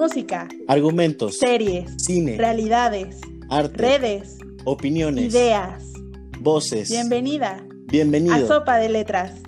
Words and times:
música, 0.00 0.48
argumentos, 0.66 1.36
series, 1.36 2.02
cine, 2.02 2.38
realidades, 2.38 3.20
arte, 3.50 3.76
redes, 3.76 4.38
opiniones, 4.64 5.26
ideas. 5.26 5.92
voces. 6.38 6.88
Bienvenida 6.88 7.62
Bienvenido. 7.84 8.34
a 8.34 8.48
Sopa 8.48 8.78
de 8.78 8.88
Letras. 8.88 9.42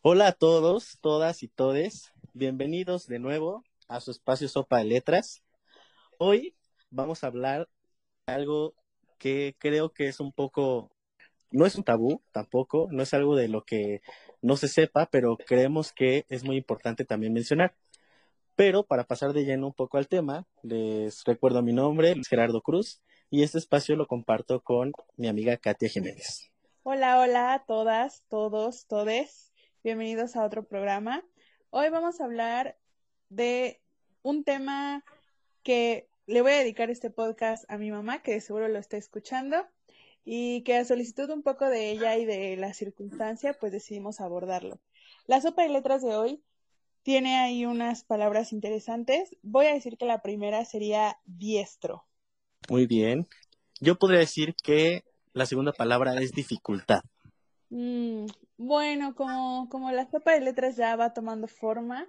Hola 0.00 0.28
a 0.28 0.32
todos, 0.34 0.98
todas 1.00 1.42
y 1.42 1.48
todes. 1.48 2.12
Bienvenidos 2.32 3.08
de 3.08 3.18
nuevo 3.18 3.64
a 3.88 3.98
su 3.98 4.12
espacio 4.12 4.48
Sopa 4.48 4.78
de 4.78 4.84
Letras. 4.84 5.42
Hoy 6.16 6.54
vamos 6.90 7.24
a 7.24 7.26
hablar 7.26 7.68
de 8.28 8.34
algo 8.34 8.76
que 9.18 9.56
creo 9.58 9.92
que 9.92 10.06
es 10.06 10.20
un 10.20 10.30
poco, 10.30 10.92
no 11.50 11.66
es 11.66 11.76
un 11.76 11.84
tabú 11.84 12.22
tampoco, 12.32 12.88
no 12.90 13.02
es 13.02 13.14
algo 13.14 13.36
de 13.36 13.48
lo 13.48 13.64
que 13.64 14.00
no 14.42 14.56
se 14.56 14.68
sepa, 14.68 15.08
pero 15.10 15.36
creemos 15.36 15.92
que 15.92 16.24
es 16.28 16.44
muy 16.44 16.56
importante 16.56 17.04
también 17.04 17.32
mencionar. 17.32 17.74
Pero 18.54 18.84
para 18.84 19.04
pasar 19.04 19.32
de 19.32 19.44
lleno 19.44 19.68
un 19.68 19.72
poco 19.72 19.98
al 19.98 20.08
tema, 20.08 20.46
les 20.62 21.24
recuerdo 21.24 21.62
mi 21.62 21.72
nombre, 21.72 22.14
Luis 22.14 22.28
Gerardo 22.28 22.60
Cruz, 22.60 23.00
y 23.30 23.42
este 23.42 23.58
espacio 23.58 23.96
lo 23.96 24.06
comparto 24.06 24.62
con 24.62 24.92
mi 25.16 25.28
amiga 25.28 25.56
Katia 25.56 25.88
Jiménez. 25.88 26.50
Hola, 26.82 27.20
hola 27.20 27.54
a 27.54 27.64
todas, 27.64 28.24
todos, 28.28 28.86
todes. 28.86 29.52
Bienvenidos 29.84 30.34
a 30.36 30.44
otro 30.44 30.64
programa. 30.64 31.22
Hoy 31.70 31.90
vamos 31.90 32.20
a 32.20 32.24
hablar 32.24 32.76
de 33.28 33.80
un 34.22 34.42
tema 34.42 35.04
que 35.62 36.08
le 36.26 36.42
voy 36.42 36.52
a 36.52 36.58
dedicar 36.58 36.90
este 36.90 37.10
podcast 37.10 37.64
a 37.70 37.78
mi 37.78 37.90
mamá, 37.90 38.22
que 38.22 38.40
seguro 38.40 38.68
lo 38.68 38.78
está 38.78 38.96
escuchando, 38.96 39.66
y 40.30 40.60
que 40.60 40.76
a 40.76 40.84
solicitud 40.84 41.30
un 41.30 41.42
poco 41.42 41.64
de 41.70 41.90
ella 41.90 42.18
y 42.18 42.26
de 42.26 42.54
la 42.58 42.74
circunstancia, 42.74 43.54
pues 43.58 43.72
decidimos 43.72 44.20
abordarlo. 44.20 44.78
La 45.26 45.40
sopa 45.40 45.62
de 45.62 45.70
letras 45.70 46.02
de 46.02 46.14
hoy 46.14 46.44
tiene 47.02 47.38
ahí 47.38 47.64
unas 47.64 48.04
palabras 48.04 48.52
interesantes. 48.52 49.34
Voy 49.40 49.64
a 49.64 49.72
decir 49.72 49.96
que 49.96 50.04
la 50.04 50.20
primera 50.20 50.66
sería 50.66 51.16
diestro. 51.24 52.04
Muy 52.68 52.86
bien. 52.86 53.26
Yo 53.80 53.94
podría 53.98 54.18
decir 54.18 54.54
que 54.62 55.02
la 55.32 55.46
segunda 55.46 55.72
palabra 55.72 56.20
es 56.20 56.32
dificultad. 56.32 57.00
Mm, 57.70 58.26
bueno, 58.58 59.14
como, 59.14 59.70
como 59.70 59.90
la 59.92 60.10
sopa 60.10 60.32
de 60.32 60.42
letras 60.42 60.76
ya 60.76 60.94
va 60.96 61.14
tomando 61.14 61.48
forma, 61.48 62.06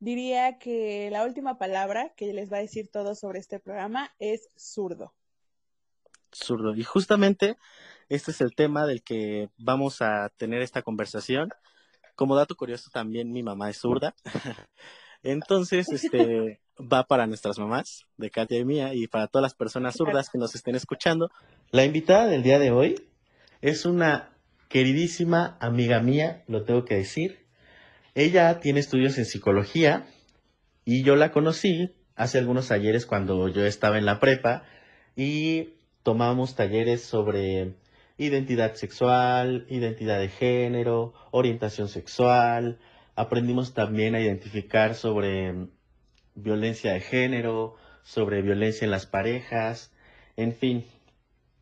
diría 0.00 0.58
que 0.58 1.10
la 1.12 1.24
última 1.24 1.58
palabra 1.58 2.12
que 2.16 2.32
les 2.32 2.52
va 2.52 2.56
a 2.56 2.62
decir 2.62 2.90
todo 2.90 3.14
sobre 3.14 3.38
este 3.38 3.60
programa 3.60 4.12
es 4.18 4.48
zurdo. 4.56 5.14
Y 6.76 6.84
justamente 6.84 7.56
este 8.08 8.30
es 8.30 8.40
el 8.40 8.54
tema 8.54 8.86
del 8.86 9.02
que 9.02 9.48
vamos 9.58 10.02
a 10.02 10.30
tener 10.36 10.62
esta 10.62 10.82
conversación. 10.82 11.50
Como 12.14 12.36
dato 12.36 12.56
curioso, 12.56 12.90
también 12.92 13.32
mi 13.32 13.42
mamá 13.42 13.70
es 13.70 13.78
zurda. 13.78 14.14
Entonces, 15.22 15.88
este 15.90 16.60
va 16.78 17.04
para 17.04 17.26
nuestras 17.26 17.58
mamás, 17.58 18.04
de 18.16 18.30
Katia 18.30 18.58
y 18.58 18.64
mía, 18.64 18.94
y 18.94 19.06
para 19.06 19.28
todas 19.28 19.42
las 19.42 19.54
personas 19.54 19.96
zurdas 19.96 20.28
que 20.30 20.38
nos 20.38 20.54
estén 20.54 20.74
escuchando. 20.74 21.30
La 21.70 21.84
invitada 21.84 22.26
del 22.26 22.42
día 22.42 22.58
de 22.58 22.70
hoy 22.70 23.08
es 23.60 23.86
una 23.86 24.30
queridísima 24.68 25.56
amiga 25.60 26.00
mía, 26.00 26.44
lo 26.48 26.64
tengo 26.64 26.84
que 26.84 26.96
decir. 26.96 27.46
Ella 28.14 28.60
tiene 28.60 28.80
estudios 28.80 29.16
en 29.18 29.24
psicología 29.24 30.06
y 30.84 31.02
yo 31.02 31.16
la 31.16 31.30
conocí 31.30 31.94
hace 32.16 32.38
algunos 32.38 32.70
ayeres 32.70 33.06
cuando 33.06 33.48
yo 33.48 33.64
estaba 33.64 33.98
en 33.98 34.04
la 34.04 34.18
prepa 34.18 34.64
y 35.16 35.74
tomamos 36.02 36.54
talleres 36.54 37.02
sobre 37.02 37.74
identidad 38.18 38.74
sexual, 38.74 39.66
identidad 39.68 40.18
de 40.20 40.28
género, 40.28 41.14
orientación 41.30 41.88
sexual. 41.88 42.78
Aprendimos 43.14 43.74
también 43.74 44.14
a 44.14 44.20
identificar 44.20 44.94
sobre 44.94 45.52
mm, 45.52 45.70
violencia 46.34 46.92
de 46.92 47.00
género, 47.00 47.76
sobre 48.02 48.42
violencia 48.42 48.84
en 48.84 48.90
las 48.90 49.06
parejas, 49.06 49.92
en 50.36 50.54
fin. 50.54 50.84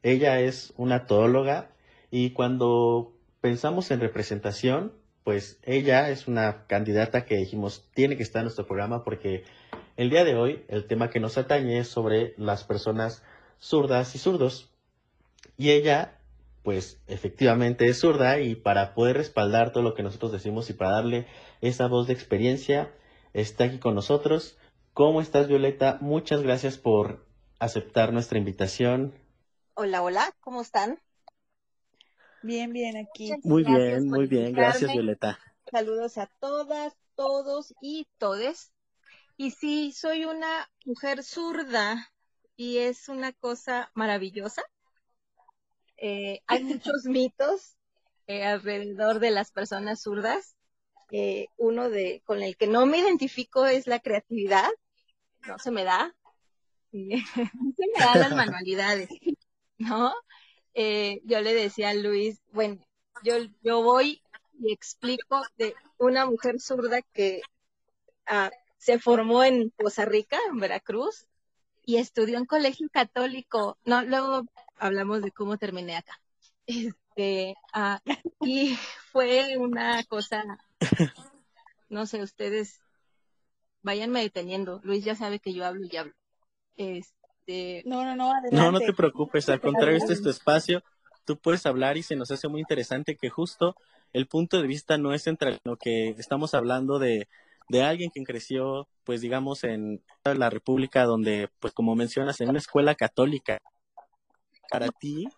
Ella 0.03 0.41
es 0.41 0.73
una 0.77 1.07
todóloga 1.07 1.71
y 2.11 2.31
cuando 2.31 3.13
pensamos 3.41 3.91
en 3.91 4.01
representación, 4.01 4.93
pues 5.25 5.59
ella 5.63 6.11
es 6.11 6.29
una 6.29 6.67
candidata 6.67 7.25
que 7.27 7.37
dijimos 7.37 7.89
tiene 7.95 8.17
que 8.17 8.23
estar 8.23 8.41
en 8.41 8.45
nuestro 8.45 8.67
programa 8.67 9.05
porque 9.05 9.45
el 9.97 10.09
día 10.09 10.25
de 10.25 10.35
hoy 10.35 10.65
el 10.69 10.87
tema 10.87 11.11
que 11.11 11.21
nos 11.21 11.37
atañe 11.37 11.79
es 11.79 11.89
sobre 11.89 12.35
las 12.39 12.65
personas 12.65 13.23
zurdas 13.61 14.15
y 14.15 14.19
zurdos. 14.19 14.71
Y 15.57 15.71
ella, 15.71 16.19
pues 16.63 17.01
efectivamente 17.07 17.87
es 17.89 18.01
zurda 18.01 18.41
y 18.41 18.55
para 18.55 18.95
poder 18.95 19.17
respaldar 19.17 19.73
todo 19.73 19.83
lo 19.83 19.95
que 19.95 20.03
nosotros 20.03 20.33
decimos 20.33 20.71
y 20.71 20.73
para 20.73 20.93
darle 20.93 21.27
esa 21.61 21.87
voz 21.87 22.07
de 22.07 22.15
experiencia, 22.15 22.93
está 23.33 23.65
aquí 23.65 23.79
con 23.79 23.95
nosotros. 23.95 24.57
¿Cómo 24.95 25.21
estás, 25.21 25.49
Violeta? 25.49 25.99
Muchas 26.01 26.43
gracias 26.43 26.79
por 26.79 27.27
aceptar 27.59 28.13
nuestra 28.13 28.39
invitación. 28.39 29.15
Hola, 29.75 30.03
hola, 30.03 30.35
¿cómo 30.41 30.63
están? 30.63 30.99
Bien, 32.43 32.73
bien, 32.73 32.97
aquí. 32.97 33.33
Muy 33.45 33.65
bien, 33.65 34.09
muy 34.09 34.27
bien. 34.27 34.53
Gracias. 34.53 34.93
Violeta. 34.93 35.39
Saludos 35.71 36.19
a 36.19 36.27
todas, 36.41 36.95
todos 37.15 37.75
y 37.83 38.09
todes. 38.19 38.73
Y 39.37 39.53
sí, 39.53 39.93
soy 39.93 40.25
una 40.25 40.69
mujer 40.85 41.23
zurda 41.23 42.11
y 42.61 42.77
es 42.77 43.09
una 43.09 43.33
cosa 43.33 43.91
maravillosa. 43.95 44.63
Eh, 45.97 46.43
hay 46.47 46.63
muchos 46.63 47.05
mitos 47.07 47.79
eh, 48.27 48.45
alrededor 48.45 49.19
de 49.19 49.31
las 49.31 49.51
personas 49.51 50.03
zurdas. 50.03 50.57
Eh, 51.11 51.47
uno 51.57 51.89
de 51.89 52.23
con 52.27 52.43
el 52.43 52.59
que 52.59 52.67
no 52.67 52.85
me 52.85 52.99
identifico 52.99 53.65
es 53.65 53.87
la 53.87 53.99
creatividad. 54.01 54.69
No 55.49 55.59
se 55.59 55.71
me 55.71 55.85
da. 55.85 56.15
no 56.93 57.17
se 57.33 57.87
me 57.97 58.05
dan 58.05 58.21
las 58.21 58.37
manualidades, 58.37 59.09
¿no? 59.79 60.13
Yo 60.75 61.41
le 61.41 61.55
decía 61.55 61.91
a 61.91 61.95
Luis, 61.95 62.43
bueno, 62.53 62.85
yo, 63.25 63.37
yo 63.63 63.83
voy 63.83 64.21
y 64.59 64.71
explico 64.71 65.41
de 65.57 65.75
una 65.97 66.27
mujer 66.27 66.61
zurda 66.61 67.01
que 67.15 67.41
ah, 68.27 68.51
se 68.77 68.99
formó 68.99 69.45
en 69.45 69.71
Poza 69.71 70.05
Rica, 70.05 70.39
en 70.51 70.59
Veracruz, 70.59 71.27
y 71.85 71.97
estudió 71.97 72.39
en 72.39 72.47
colegio 72.47 72.89
católico. 72.91 73.79
No, 73.85 74.03
luego 74.03 74.45
hablamos 74.77 75.23
de 75.23 75.31
cómo 75.31 75.59
terminé 75.59 75.97
acá. 75.97 76.21
Este, 77.17 77.57
ah, 77.73 78.01
y 78.41 78.77
fue 79.11 79.57
una 79.59 80.05
cosa, 80.05 80.45
no 81.89 82.07
sé, 82.07 82.23
ustedes 82.23 82.81
váyanme 83.83 84.21
deteniendo. 84.21 84.81
Luis 84.85 85.05
ya 85.05 85.17
sabe 85.17 85.41
que 85.41 85.53
yo 85.53 85.67
hablo 85.67 85.87
y 85.91 85.97
hablo. 85.97 86.15
Este, 86.77 87.83
No, 87.85 88.05
no, 88.05 88.15
no, 88.15 88.31
adelante. 88.31 88.57
No, 88.57 88.71
no 88.71 88.79
te 88.79 88.93
preocupes, 88.93 89.49
al 89.49 89.61
contrario, 89.61 89.97
este 89.97 90.13
es 90.13 90.23
tu 90.23 90.31
espacio. 90.31 90.85
Tú 91.25 91.37
puedes 91.37 91.67
hablar 91.67 91.97
y 91.97 92.05
se 92.05 92.15
nos 92.15 92.31
hace 92.31 92.47
muy 92.47 92.61
interesante 92.61 93.17
que 93.17 93.29
justo 93.29 93.75
el 94.13 94.29
punto 94.29 94.61
de 94.61 94.69
vista 94.69 94.97
no 94.97 95.13
es 95.13 95.27
entre 95.27 95.59
lo 95.65 95.77
que 95.77 96.11
estamos 96.11 96.55
hablando 96.55 97.01
de, 97.01 97.29
de 97.71 97.83
alguien 97.83 98.11
que 98.13 98.25
creció, 98.25 98.89
pues 99.05 99.21
digamos, 99.21 99.63
en 99.63 100.03
la 100.25 100.51
República, 100.51 101.05
donde, 101.05 101.49
pues 101.61 101.73
como 101.73 101.95
mencionas, 101.95 102.41
en 102.41 102.49
una 102.49 102.59
escuela 102.59 102.97
católica. 102.97 103.59
Para 104.69 104.89
ti, 104.89 105.29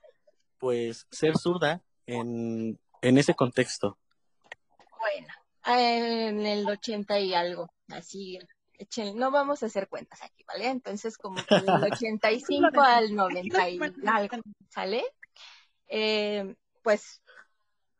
pues 0.59 1.07
ser 1.11 1.37
zurda 1.37 1.83
en, 2.07 2.81
en 3.03 3.19
ese 3.19 3.35
contexto. 3.35 3.99
bueno, 4.99 5.29
en 5.67 6.47
el 6.47 6.67
80 6.67 7.21
y 7.21 7.35
algo, 7.35 7.71
así, 7.89 8.39
no 9.15 9.31
vamos 9.31 9.63
a 9.63 9.67
hacer 9.67 9.89
cuentas 9.89 10.23
aquí, 10.23 10.43
¿vale? 10.49 10.69
Entonces, 10.69 11.19
como 11.19 11.37
que 11.37 11.55
del 11.57 11.67
85 11.93 12.81
al 12.81 13.15
90 13.15 13.69
y 13.69 13.79
algo, 14.07 14.37
¿sale? 14.71 15.05
Eh, 15.89 16.55
pues 16.83 17.21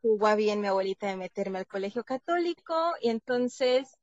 a 0.03 0.35
bien 0.37 0.63
mi 0.63 0.69
abuelita 0.69 1.07
de 1.09 1.17
meterme 1.17 1.59
al 1.59 1.67
colegio 1.67 2.03
católico 2.03 2.95
y 3.03 3.11
entonces 3.11 3.99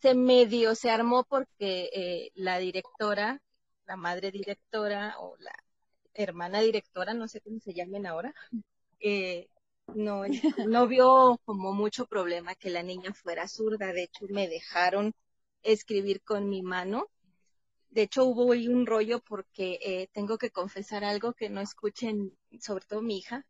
se 0.00 0.14
medio 0.14 0.74
se 0.74 0.90
armó 0.90 1.24
porque 1.24 1.90
eh, 1.92 2.30
la 2.34 2.58
directora, 2.58 3.40
la 3.86 3.96
madre 3.96 4.30
directora 4.30 5.16
o 5.18 5.36
la 5.38 5.54
hermana 6.14 6.60
directora, 6.60 7.14
no 7.14 7.28
sé 7.28 7.40
cómo 7.40 7.60
se 7.60 7.74
llamen 7.74 8.06
ahora, 8.06 8.34
eh, 9.00 9.48
no, 9.94 10.22
no 10.68 10.86
vio 10.88 11.40
como 11.44 11.72
mucho 11.72 12.06
problema 12.06 12.54
que 12.54 12.70
la 12.70 12.82
niña 12.82 13.12
fuera 13.14 13.48
zurda. 13.48 13.92
De 13.92 14.04
hecho, 14.04 14.26
me 14.28 14.48
dejaron 14.48 15.14
escribir 15.62 16.22
con 16.22 16.48
mi 16.48 16.62
mano. 16.62 17.08
De 17.90 18.02
hecho, 18.02 18.24
hubo 18.24 18.52
ahí 18.52 18.68
un 18.68 18.86
rollo 18.86 19.20
porque 19.20 19.78
eh, 19.82 20.08
tengo 20.12 20.38
que 20.38 20.50
confesar 20.50 21.04
algo 21.04 21.32
que 21.34 21.48
no 21.50 21.60
escuchen, 21.60 22.36
sobre 22.60 22.84
todo 22.86 23.02
mi 23.02 23.18
hija. 23.18 23.46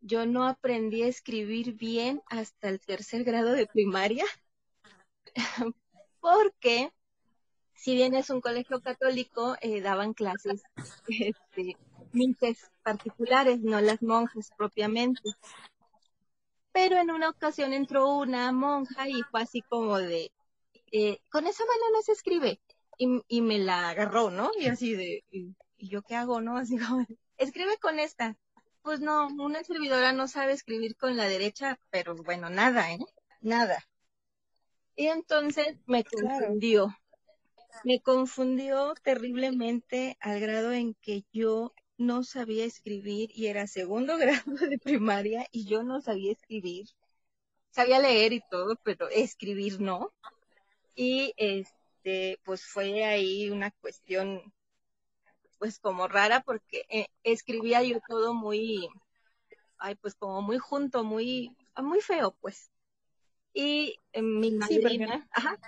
Yo 0.00 0.26
no 0.26 0.46
aprendí 0.46 1.02
a 1.02 1.08
escribir 1.08 1.74
bien 1.74 2.22
hasta 2.26 2.68
el 2.68 2.80
tercer 2.80 3.24
grado 3.24 3.52
de 3.52 3.66
primaria, 3.66 4.24
porque 6.22 6.92
si 7.74 7.96
bien 7.96 8.14
es 8.14 8.30
un 8.30 8.40
colegio 8.40 8.80
católico, 8.80 9.56
eh, 9.60 9.80
daban 9.82 10.14
clases 10.14 10.62
este, 11.08 11.76
particulares, 12.82 13.60
no 13.60 13.80
las 13.80 14.02
monjas 14.02 14.50
propiamente. 14.56 15.20
pero 16.70 16.96
en 16.96 17.10
una 17.10 17.28
ocasión 17.28 17.72
entró 17.72 18.08
una 18.14 18.52
monja 18.52 19.08
y 19.08 19.22
fue 19.30 19.42
así 19.42 19.62
como 19.62 19.98
de, 19.98 20.30
eh, 20.92 21.18
con 21.28 21.46
esa 21.46 21.64
mano 21.64 21.84
no 21.92 22.02
se 22.02 22.12
escribe, 22.12 22.60
y, 22.98 23.20
y, 23.26 23.42
me 23.42 23.58
la 23.58 23.90
agarró, 23.90 24.30
¿no? 24.30 24.52
Y 24.58 24.66
así 24.66 24.94
de, 24.94 25.24
¿y, 25.30 25.54
yo 25.78 26.02
qué 26.02 26.14
hago, 26.14 26.40
no? 26.40 26.56
Así 26.58 26.78
como, 26.78 27.04
escribe 27.36 27.76
con 27.78 27.98
esta. 27.98 28.36
Pues 28.82 29.00
no, 29.00 29.26
una 29.26 29.62
servidora 29.64 30.12
no 30.12 30.28
sabe 30.28 30.52
escribir 30.52 30.96
con 30.96 31.16
la 31.16 31.24
derecha, 31.24 31.78
pero 31.90 32.14
bueno, 32.14 32.48
nada, 32.50 32.92
¿eh? 32.92 32.98
Nada. 33.40 33.84
Y 34.96 35.06
entonces 35.06 35.76
me 35.86 36.04
confundió. 36.04 36.96
Me 37.84 38.00
confundió 38.00 38.94
terriblemente 39.02 40.16
al 40.20 40.40
grado 40.40 40.72
en 40.72 40.94
que 40.94 41.24
yo 41.32 41.72
no 41.96 42.24
sabía 42.24 42.64
escribir 42.64 43.30
y 43.34 43.46
era 43.46 43.66
segundo 43.66 44.16
grado 44.18 44.54
de 44.54 44.78
primaria 44.78 45.46
y 45.50 45.64
yo 45.64 45.82
no 45.82 46.00
sabía 46.00 46.32
escribir. 46.32 46.88
Sabía 47.70 47.98
leer 48.00 48.34
y 48.34 48.42
todo, 48.50 48.76
pero 48.82 49.08
escribir 49.08 49.80
no. 49.80 50.12
Y 50.94 51.32
este, 51.38 52.38
pues 52.44 52.64
fue 52.66 53.04
ahí 53.04 53.48
una 53.50 53.70
cuestión, 53.70 54.52
pues 55.58 55.78
como 55.78 56.06
rara, 56.06 56.42
porque 56.42 56.84
eh, 56.90 57.06
escribía 57.22 57.82
yo 57.82 58.00
todo 58.06 58.34
muy, 58.34 58.88
ay, 59.78 59.94
pues 59.94 60.14
como 60.14 60.42
muy 60.42 60.58
junto, 60.58 61.04
muy, 61.04 61.56
muy 61.76 62.00
feo, 62.00 62.36
pues. 62.40 62.71
Y 63.52 63.96
eh, 64.12 64.22
mi 64.22 64.52
madrina, 64.52 65.28
ajá, 65.32 65.58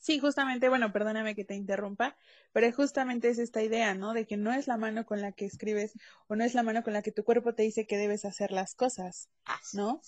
Sí, 0.00 0.18
justamente, 0.18 0.70
bueno, 0.70 0.92
perdóname 0.92 1.34
que 1.34 1.44
te 1.44 1.54
interrumpa, 1.54 2.16
pero 2.52 2.72
justamente 2.72 3.28
es 3.28 3.38
esta 3.38 3.62
idea, 3.62 3.94
¿no? 3.94 4.14
De 4.14 4.26
que 4.26 4.38
no 4.38 4.50
es 4.50 4.66
la 4.66 4.78
mano 4.78 5.04
con 5.04 5.20
la 5.20 5.32
que 5.32 5.44
escribes 5.44 5.92
o 6.26 6.36
no 6.36 6.44
es 6.44 6.54
la 6.54 6.62
mano 6.62 6.82
con 6.82 6.94
la 6.94 7.02
que 7.02 7.12
tu 7.12 7.22
cuerpo 7.22 7.54
te 7.54 7.64
dice 7.64 7.86
que 7.86 7.98
debes 7.98 8.24
hacer 8.24 8.50
las 8.50 8.74
cosas, 8.74 9.28
¿no? 9.74 10.00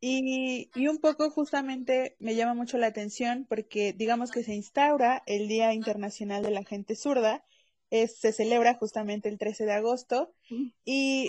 Y, 0.00 0.70
y 0.74 0.88
un 0.88 0.98
poco 0.98 1.28
justamente 1.28 2.16
me 2.18 2.34
llama 2.34 2.54
mucho 2.54 2.78
la 2.78 2.86
atención 2.86 3.44
porque 3.46 3.92
digamos 3.92 4.30
que 4.30 4.42
se 4.42 4.54
instaura 4.54 5.22
el 5.26 5.48
Día 5.48 5.74
Internacional 5.74 6.42
de 6.42 6.52
la 6.52 6.64
Gente 6.64 6.96
Zurda, 6.96 7.44
es, 7.90 8.16
se 8.16 8.32
celebra 8.32 8.76
justamente 8.76 9.28
el 9.28 9.36
13 9.36 9.66
de 9.66 9.72
agosto 9.72 10.32
y 10.86 11.28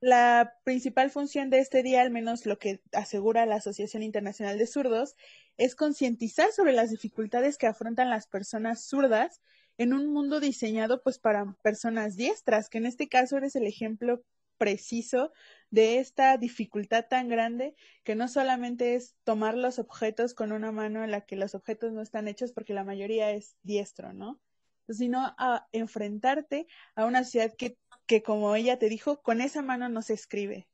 la 0.00 0.54
principal 0.64 1.10
función 1.10 1.50
de 1.50 1.58
este 1.58 1.82
día, 1.82 2.02
al 2.02 2.10
menos 2.10 2.46
lo 2.46 2.58
que 2.58 2.80
asegura 2.92 3.46
la 3.46 3.56
Asociación 3.56 4.02
Internacional 4.02 4.58
de 4.58 4.66
Zurdos, 4.66 5.16
es 5.56 5.74
concientizar 5.74 6.52
sobre 6.52 6.72
las 6.72 6.90
dificultades 6.90 7.58
que 7.58 7.66
afrontan 7.66 8.10
las 8.10 8.26
personas 8.28 8.86
zurdas 8.86 9.40
en 9.76 9.92
un 9.92 10.12
mundo 10.12 10.40
diseñado 10.40 11.02
pues 11.02 11.18
para 11.18 11.56
personas 11.62 12.16
diestras, 12.16 12.68
que 12.68 12.78
en 12.78 12.86
este 12.86 13.08
caso 13.08 13.36
eres 13.36 13.56
el 13.56 13.66
ejemplo 13.66 14.22
preciso 14.56 15.32
de 15.70 15.98
esta 15.98 16.36
dificultad 16.36 17.06
tan 17.08 17.28
grande 17.28 17.74
que 18.04 18.16
no 18.16 18.28
solamente 18.28 18.94
es 18.96 19.16
tomar 19.24 19.56
los 19.56 19.78
objetos 19.78 20.34
con 20.34 20.52
una 20.52 20.72
mano 20.72 21.04
en 21.04 21.10
la 21.10 21.22
que 21.22 21.36
los 21.36 21.54
objetos 21.54 21.92
no 21.92 22.02
están 22.02 22.28
hechos 22.28 22.52
porque 22.52 22.74
la 22.74 22.84
mayoría 22.84 23.30
es 23.30 23.56
diestro, 23.62 24.12
¿no? 24.12 24.40
Sino 24.88 25.34
a 25.38 25.66
enfrentarte 25.72 26.66
a 26.94 27.04
una 27.04 27.24
sociedad 27.24 27.52
que 27.56 27.76
que 28.08 28.22
como 28.22 28.56
ella 28.56 28.78
te 28.78 28.88
dijo, 28.88 29.20
con 29.20 29.40
esa 29.40 29.62
mano 29.62 29.88
no 29.88 30.02
se 30.02 30.14
escribe. 30.14 30.66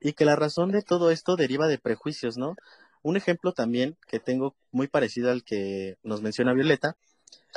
Y 0.00 0.14
que 0.14 0.24
la 0.24 0.34
razón 0.34 0.72
de 0.72 0.82
todo 0.82 1.12
esto 1.12 1.36
deriva 1.36 1.68
de 1.68 1.78
prejuicios, 1.78 2.36
¿no? 2.38 2.56
Un 3.02 3.16
ejemplo 3.16 3.52
también 3.52 3.96
que 4.08 4.18
tengo 4.18 4.56
muy 4.72 4.88
parecido 4.88 5.30
al 5.30 5.44
que 5.44 5.98
nos 6.02 6.22
menciona 6.22 6.54
Violeta 6.54 6.96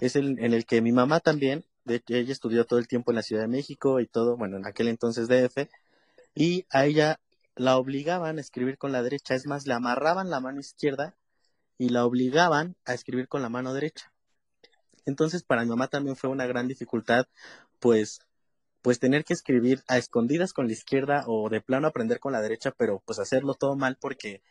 es 0.01 0.15
el 0.15 0.37
en 0.39 0.53
el 0.53 0.65
que 0.65 0.81
mi 0.81 0.91
mamá 0.91 1.21
también, 1.21 1.65
de 1.85 2.03
ella 2.09 2.31
estudió 2.31 2.65
todo 2.65 2.77
el 2.77 2.87
tiempo 2.87 3.11
en 3.11 3.15
la 3.15 3.23
Ciudad 3.23 3.41
de 3.41 3.47
México 3.47 4.01
y 4.01 4.05
todo, 4.05 4.37
bueno, 4.37 4.57
en 4.57 4.67
aquel 4.67 4.89
entonces 4.89 5.27
DF, 5.27 5.67
y 6.35 6.65
a 6.69 6.85
ella 6.85 7.19
la 7.55 7.77
obligaban 7.77 8.37
a 8.37 8.41
escribir 8.41 8.77
con 8.77 8.91
la 8.91 9.01
derecha, 9.01 9.33
es 9.33 9.47
más, 9.47 9.65
le 9.65 9.73
amarraban 9.73 10.29
la 10.29 10.41
mano 10.41 10.59
izquierda 10.59 11.15
y 11.77 11.89
la 11.89 12.05
obligaban 12.05 12.75
a 12.85 12.93
escribir 12.93 13.27
con 13.27 13.41
la 13.41 13.49
mano 13.49 13.73
derecha. 13.73 14.10
Entonces, 15.05 15.43
para 15.43 15.63
mi 15.63 15.69
mamá 15.69 15.87
también 15.87 16.15
fue 16.15 16.29
una 16.29 16.45
gran 16.45 16.67
dificultad, 16.67 17.25
pues, 17.79 18.19
pues 18.81 18.99
tener 18.99 19.23
que 19.23 19.33
escribir 19.33 19.83
a 19.87 19.97
escondidas 19.97 20.53
con 20.53 20.67
la 20.67 20.73
izquierda 20.73 21.23
o 21.27 21.49
de 21.49 21.61
plano 21.61 21.87
aprender 21.87 22.19
con 22.19 22.33
la 22.33 22.41
derecha, 22.41 22.71
pero 22.71 23.01
pues 23.05 23.19
hacerlo 23.19 23.53
todo 23.53 23.75
mal 23.75 23.97
porque 23.99 24.41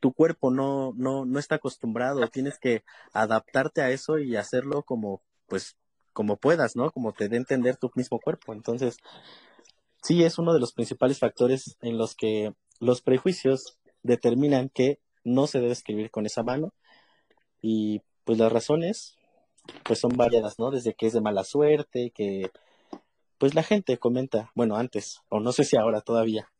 tu 0.00 0.12
cuerpo 0.12 0.50
no, 0.50 0.92
no, 0.96 1.24
no 1.24 1.38
está 1.38 1.56
acostumbrado, 1.56 2.26
tienes 2.28 2.58
que 2.58 2.84
adaptarte 3.12 3.80
a 3.80 3.90
eso 3.90 4.18
y 4.18 4.36
hacerlo 4.36 4.82
como, 4.82 5.22
pues, 5.46 5.76
como 6.12 6.36
puedas, 6.36 6.76
¿no? 6.76 6.90
Como 6.90 7.12
te 7.12 7.28
dé 7.28 7.36
entender 7.36 7.76
tu 7.76 7.90
mismo 7.94 8.20
cuerpo. 8.20 8.52
Entonces, 8.52 8.98
sí 10.02 10.22
es 10.24 10.38
uno 10.38 10.54
de 10.54 10.60
los 10.60 10.72
principales 10.72 11.18
factores 11.18 11.76
en 11.80 11.98
los 11.98 12.14
que 12.14 12.54
los 12.80 13.02
prejuicios 13.02 13.78
determinan 14.02 14.68
que 14.68 15.00
no 15.24 15.46
se 15.46 15.60
debe 15.60 15.72
escribir 15.72 16.10
con 16.10 16.26
esa 16.26 16.42
mano 16.42 16.72
y 17.60 18.02
pues 18.24 18.38
las 18.38 18.52
razones 18.52 19.15
pues 19.82 20.00
son 20.00 20.16
variadas, 20.16 20.58
¿no? 20.58 20.70
Desde 20.70 20.94
que 20.94 21.06
es 21.06 21.12
de 21.12 21.20
mala 21.20 21.44
suerte, 21.44 22.10
que 22.14 22.50
pues 23.38 23.54
la 23.54 23.62
gente 23.62 23.98
comenta, 23.98 24.50
bueno, 24.54 24.76
antes, 24.76 25.20
o 25.28 25.40
no 25.40 25.52
sé 25.52 25.64
si 25.64 25.76
ahora 25.76 26.00
todavía, 26.00 26.50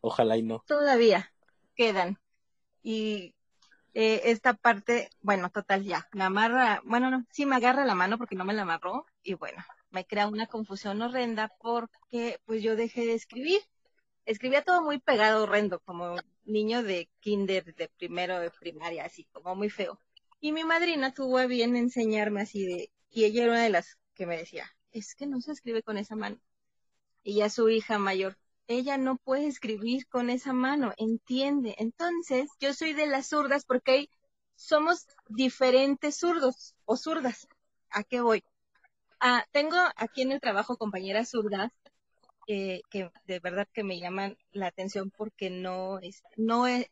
ojalá 0.00 0.36
y 0.36 0.42
no. 0.42 0.64
Todavía 0.66 1.32
quedan. 1.74 2.18
Y 2.82 3.34
eh, 3.94 4.22
esta 4.24 4.54
parte, 4.54 5.10
bueno, 5.20 5.50
total, 5.50 5.84
ya, 5.84 6.08
me 6.12 6.24
amarra, 6.24 6.82
bueno, 6.84 7.10
no, 7.10 7.24
sí 7.30 7.46
me 7.46 7.56
agarra 7.56 7.84
la 7.84 7.94
mano 7.94 8.18
porque 8.18 8.36
no 8.36 8.44
me 8.44 8.54
la 8.54 8.62
amarró, 8.62 9.06
y 9.22 9.34
bueno, 9.34 9.62
me 9.90 10.06
crea 10.06 10.26
una 10.26 10.46
confusión 10.46 11.00
horrenda 11.02 11.52
porque 11.60 12.40
pues 12.44 12.62
yo 12.62 12.76
dejé 12.76 13.06
de 13.06 13.14
escribir. 13.14 13.60
Escribía 14.26 14.62
todo 14.62 14.82
muy 14.82 14.98
pegado, 14.98 15.42
horrendo, 15.44 15.80
como 15.80 16.16
niño 16.44 16.82
de 16.82 17.10
kinder, 17.20 17.74
de 17.74 17.88
primero 17.88 18.40
de 18.40 18.50
primaria, 18.50 19.04
así, 19.04 19.24
como 19.32 19.54
muy 19.54 19.70
feo. 19.70 19.98
Y 20.44 20.52
mi 20.52 20.62
madrina 20.62 21.14
tuvo 21.14 21.38
a 21.38 21.46
bien 21.46 21.74
enseñarme 21.74 22.42
así 22.42 22.66
de, 22.66 22.90
y 23.08 23.24
ella 23.24 23.44
era 23.44 23.52
una 23.52 23.62
de 23.62 23.70
las 23.70 23.96
que 24.14 24.26
me 24.26 24.36
decía, 24.36 24.70
es 24.92 25.14
que 25.14 25.26
no 25.26 25.40
se 25.40 25.52
escribe 25.52 25.82
con 25.82 25.96
esa 25.96 26.16
mano. 26.16 26.38
Y 27.22 27.36
ya 27.36 27.48
su 27.48 27.70
hija 27.70 27.98
mayor, 27.98 28.36
ella 28.66 28.98
no 28.98 29.16
puede 29.16 29.46
escribir 29.46 30.06
con 30.06 30.28
esa 30.28 30.52
mano, 30.52 30.92
entiende. 30.98 31.76
Entonces, 31.78 32.50
yo 32.60 32.74
soy 32.74 32.92
de 32.92 33.06
las 33.06 33.28
zurdas 33.30 33.64
porque 33.64 34.10
somos 34.54 35.06
diferentes 35.30 36.18
zurdos 36.18 36.74
o 36.84 36.98
zurdas. 36.98 37.48
¿A 37.88 38.04
qué 38.04 38.20
voy? 38.20 38.44
Ah, 39.20 39.46
tengo 39.50 39.78
aquí 39.96 40.20
en 40.20 40.32
el 40.32 40.42
trabajo 40.42 40.76
compañeras 40.76 41.30
zurdas 41.30 41.72
eh, 42.48 42.82
que 42.90 43.10
de 43.26 43.40
verdad 43.40 43.66
que 43.72 43.82
me 43.82 43.98
llaman 43.98 44.36
la 44.52 44.66
atención 44.66 45.10
porque 45.10 45.48
no 45.48 46.00
es, 46.00 46.22
no 46.36 46.66
es, 46.66 46.90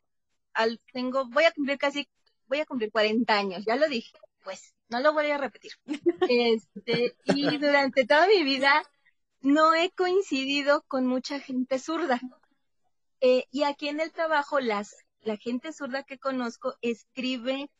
al, 0.54 0.80
tengo, 0.90 1.28
voy 1.28 1.44
a 1.44 1.52
cumplir 1.52 1.76
casi, 1.76 2.08
voy 2.52 2.60
a 2.60 2.66
cumplir 2.66 2.92
40 2.92 3.34
años, 3.34 3.64
ya 3.64 3.76
lo 3.76 3.88
dije, 3.88 4.12
pues 4.44 4.74
no 4.90 5.00
lo 5.00 5.14
voy 5.14 5.30
a 5.30 5.38
repetir. 5.38 5.72
Este, 6.30 7.16
y 7.24 7.56
durante 7.56 8.04
toda 8.04 8.26
mi 8.26 8.42
vida 8.44 8.84
no 9.40 9.74
he 9.74 9.90
coincidido 9.90 10.82
con 10.86 11.06
mucha 11.06 11.40
gente 11.40 11.78
zurda. 11.78 12.20
Eh, 13.22 13.46
y 13.50 13.62
aquí 13.62 13.88
en 13.88 14.00
el 14.00 14.12
trabajo, 14.12 14.60
las, 14.60 14.94
la 15.20 15.38
gente 15.38 15.72
zurda 15.72 16.02
que 16.02 16.18
conozco 16.18 16.76
escribe, 16.82 17.70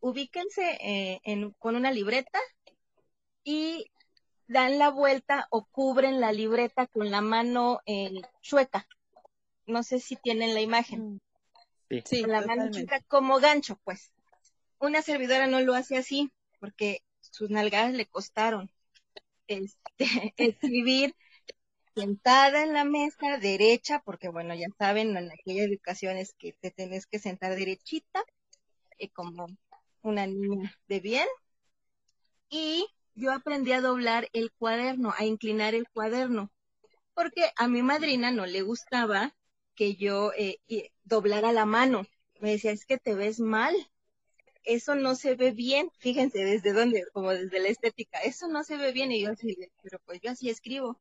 ubíquense 0.00 0.78
eh, 0.82 1.50
con 1.58 1.74
una 1.74 1.90
libreta 1.90 2.38
y 3.44 3.90
dan 4.46 4.78
la 4.78 4.90
vuelta 4.90 5.46
o 5.50 5.64
cubren 5.64 6.20
la 6.20 6.32
libreta 6.32 6.86
con 6.86 7.10
la 7.10 7.22
mano 7.22 7.80
eh, 7.86 8.20
chueca. 8.42 8.86
No 9.66 9.82
sé 9.82 10.00
si 10.00 10.16
tienen 10.16 10.52
la 10.52 10.60
imagen. 10.60 11.20
Sí, 12.04 12.22
con 12.22 12.32
la 12.32 12.42
mano 12.42 12.70
chueca 12.70 13.00
como 13.08 13.38
gancho, 13.40 13.78
pues. 13.84 14.12
Una 14.78 15.02
servidora 15.02 15.46
no 15.46 15.60
lo 15.60 15.74
hace 15.74 15.96
así, 15.96 16.30
porque 16.60 17.02
sus 17.20 17.50
nalgadas 17.50 17.94
le 17.94 18.06
costaron 18.06 18.70
este, 19.46 19.74
escribir 20.36 21.14
sentada 21.94 22.62
en 22.62 22.74
la 22.74 22.84
mesa 22.84 23.38
derecha, 23.38 24.00
porque 24.04 24.28
bueno, 24.28 24.54
ya 24.54 24.68
saben, 24.78 25.16
en 25.16 25.32
aquellas 25.32 25.66
educaciones 25.66 26.34
que 26.38 26.52
te 26.52 26.70
tenés 26.70 27.06
que 27.06 27.18
sentar 27.18 27.56
derechita, 27.56 28.22
eh, 28.98 29.08
como 29.10 29.46
una 30.02 30.26
niña 30.26 30.76
de 30.86 31.00
bien. 31.00 31.26
Y 32.50 32.86
yo 33.14 33.32
aprendí 33.32 33.72
a 33.72 33.80
doblar 33.80 34.28
el 34.32 34.52
cuaderno, 34.52 35.12
a 35.16 35.24
inclinar 35.24 35.74
el 35.74 35.88
cuaderno, 35.88 36.52
porque 37.14 37.50
a 37.56 37.66
mi 37.66 37.82
madrina 37.82 38.30
no 38.30 38.46
le 38.46 38.62
gustaba 38.62 39.34
que 39.78 39.94
yo 39.94 40.32
eh, 40.36 40.58
doblara 41.04 41.52
la 41.52 41.64
mano. 41.64 42.04
Me 42.40 42.50
decía, 42.50 42.72
es 42.72 42.84
que 42.84 42.98
te 42.98 43.14
ves 43.14 43.38
mal, 43.38 43.74
eso 44.64 44.96
no 44.96 45.14
se 45.14 45.36
ve 45.36 45.52
bien, 45.52 45.88
fíjense 45.98 46.44
desde 46.44 46.72
dónde, 46.72 47.06
como 47.12 47.30
desde 47.30 47.60
la 47.60 47.68
estética, 47.68 48.18
eso 48.18 48.48
no 48.48 48.64
se 48.64 48.76
ve 48.76 48.90
bien 48.90 49.12
y 49.12 49.22
yo 49.22 49.30
así, 49.30 49.56
pero 49.82 50.00
pues 50.04 50.20
yo 50.20 50.32
así 50.32 50.50
escribo. 50.50 50.98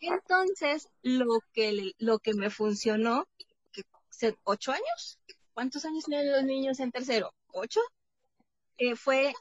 Entonces, 0.00 0.88
lo 1.02 1.40
que, 1.52 1.92
lo 1.98 2.18
que 2.18 2.34
me 2.34 2.50
funcionó, 2.50 3.28
que 3.72 4.34
ocho 4.42 4.72
años, 4.72 5.20
¿cuántos 5.54 5.84
años 5.84 6.04
tienen 6.04 6.32
los 6.32 6.42
niños 6.42 6.80
en 6.80 6.90
tercero? 6.90 7.32
¿Ocho? 7.52 7.80
Eh, 8.78 8.96
fue 8.96 9.32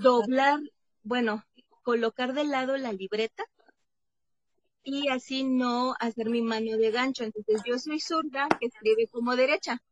doblar, 0.00 0.60
bueno, 1.02 1.42
colocar 1.82 2.34
de 2.34 2.44
lado 2.44 2.76
la 2.76 2.92
libreta 2.92 3.44
y 4.88 5.08
así 5.08 5.44
no 5.44 5.94
hacer 6.00 6.30
mi 6.30 6.42
mano 6.42 6.76
de 6.76 6.90
gancho. 6.90 7.24
Entonces 7.24 7.62
yo 7.66 7.78
soy 7.78 8.00
zurda 8.00 8.48
que 8.58 8.66
escribe 8.66 9.06
como 9.08 9.36
derecha. 9.36 9.82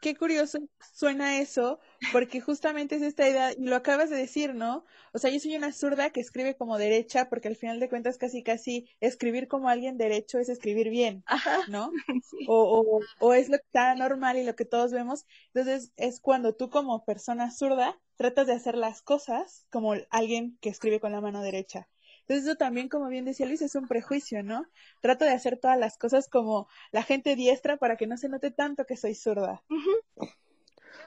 Qué 0.00 0.14
curioso 0.14 0.58
suena 0.92 1.40
eso, 1.40 1.80
porque 2.12 2.38
justamente 2.42 2.96
es 2.96 3.02
esta 3.02 3.26
idea, 3.26 3.52
y 3.52 3.64
lo 3.64 3.74
acabas 3.74 4.10
de 4.10 4.16
decir, 4.16 4.54
¿no? 4.54 4.84
O 5.14 5.18
sea, 5.18 5.30
yo 5.30 5.40
soy 5.40 5.56
una 5.56 5.72
zurda 5.72 6.10
que 6.10 6.20
escribe 6.20 6.56
como 6.56 6.76
derecha, 6.76 7.30
porque 7.30 7.48
al 7.48 7.56
final 7.56 7.80
de 7.80 7.88
cuentas 7.88 8.18
casi 8.18 8.42
casi 8.42 8.86
escribir 9.00 9.48
como 9.48 9.70
alguien 9.70 9.96
derecho 9.96 10.38
es 10.38 10.50
escribir 10.50 10.90
bien, 10.90 11.24
¿no? 11.68 11.90
O, 12.48 12.80
o, 12.80 13.00
o 13.20 13.32
es 13.32 13.48
lo 13.48 13.56
que 13.56 13.64
está 13.64 13.94
normal 13.94 14.36
y 14.36 14.44
lo 14.44 14.54
que 14.54 14.66
todos 14.66 14.92
vemos. 14.92 15.24
Entonces 15.54 15.92
es 15.96 16.20
cuando 16.20 16.54
tú 16.54 16.68
como 16.68 17.02
persona 17.06 17.50
zurda 17.50 17.98
tratas 18.16 18.46
de 18.46 18.52
hacer 18.52 18.76
las 18.76 19.00
cosas 19.00 19.66
como 19.70 19.94
alguien 20.10 20.58
que 20.60 20.68
escribe 20.68 21.00
con 21.00 21.12
la 21.12 21.22
mano 21.22 21.40
derecha. 21.40 21.88
Entonces 22.26 22.46
eso 22.46 22.56
también, 22.56 22.88
como 22.88 23.08
bien 23.08 23.26
decía 23.26 23.46
Luis, 23.46 23.60
es 23.60 23.74
un 23.74 23.86
prejuicio, 23.86 24.42
¿no? 24.42 24.66
Trato 25.02 25.26
de 25.26 25.32
hacer 25.32 25.58
todas 25.58 25.78
las 25.78 25.98
cosas 25.98 26.26
como 26.28 26.68
la 26.90 27.02
gente 27.02 27.36
diestra 27.36 27.76
para 27.76 27.96
que 27.96 28.06
no 28.06 28.16
se 28.16 28.30
note 28.30 28.50
tanto 28.50 28.86
que 28.86 28.96
soy 28.96 29.14
zurda. 29.14 29.62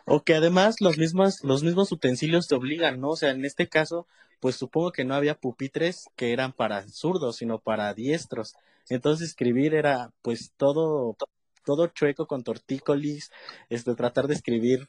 O 0.06 0.24
que 0.24 0.36
además 0.36 0.80
los 0.80 0.98
mismos, 0.98 1.44
los 1.44 1.64
mismos 1.64 1.92
utensilios 1.92 2.48
te 2.48 2.56
obligan, 2.56 3.02
¿no? 3.02 3.10
O 3.10 3.16
sea, 3.16 3.32
en 3.32 3.46
este 3.46 3.68
caso, 3.68 4.08
pues 4.40 4.56
supongo 4.56 4.92
que 4.92 5.06
no 5.06 5.16
había 5.16 5.36
pupitres 5.36 6.06
que 6.16 6.34
eran 6.34 6.54
para 6.54 6.88
zurdos, 6.88 7.38
sino 7.38 7.60
para 7.60 7.94
diestros. 7.94 8.56
Entonces 8.90 9.30
escribir 9.30 9.74
era 9.74 10.14
pues 10.22 10.54
todo, 10.56 11.18
todo 11.66 11.88
chueco 11.88 12.28
con 12.28 12.44
tortícolis, 12.44 13.32
este, 13.70 13.96
tratar 13.96 14.28
de 14.28 14.36
escribir 14.36 14.88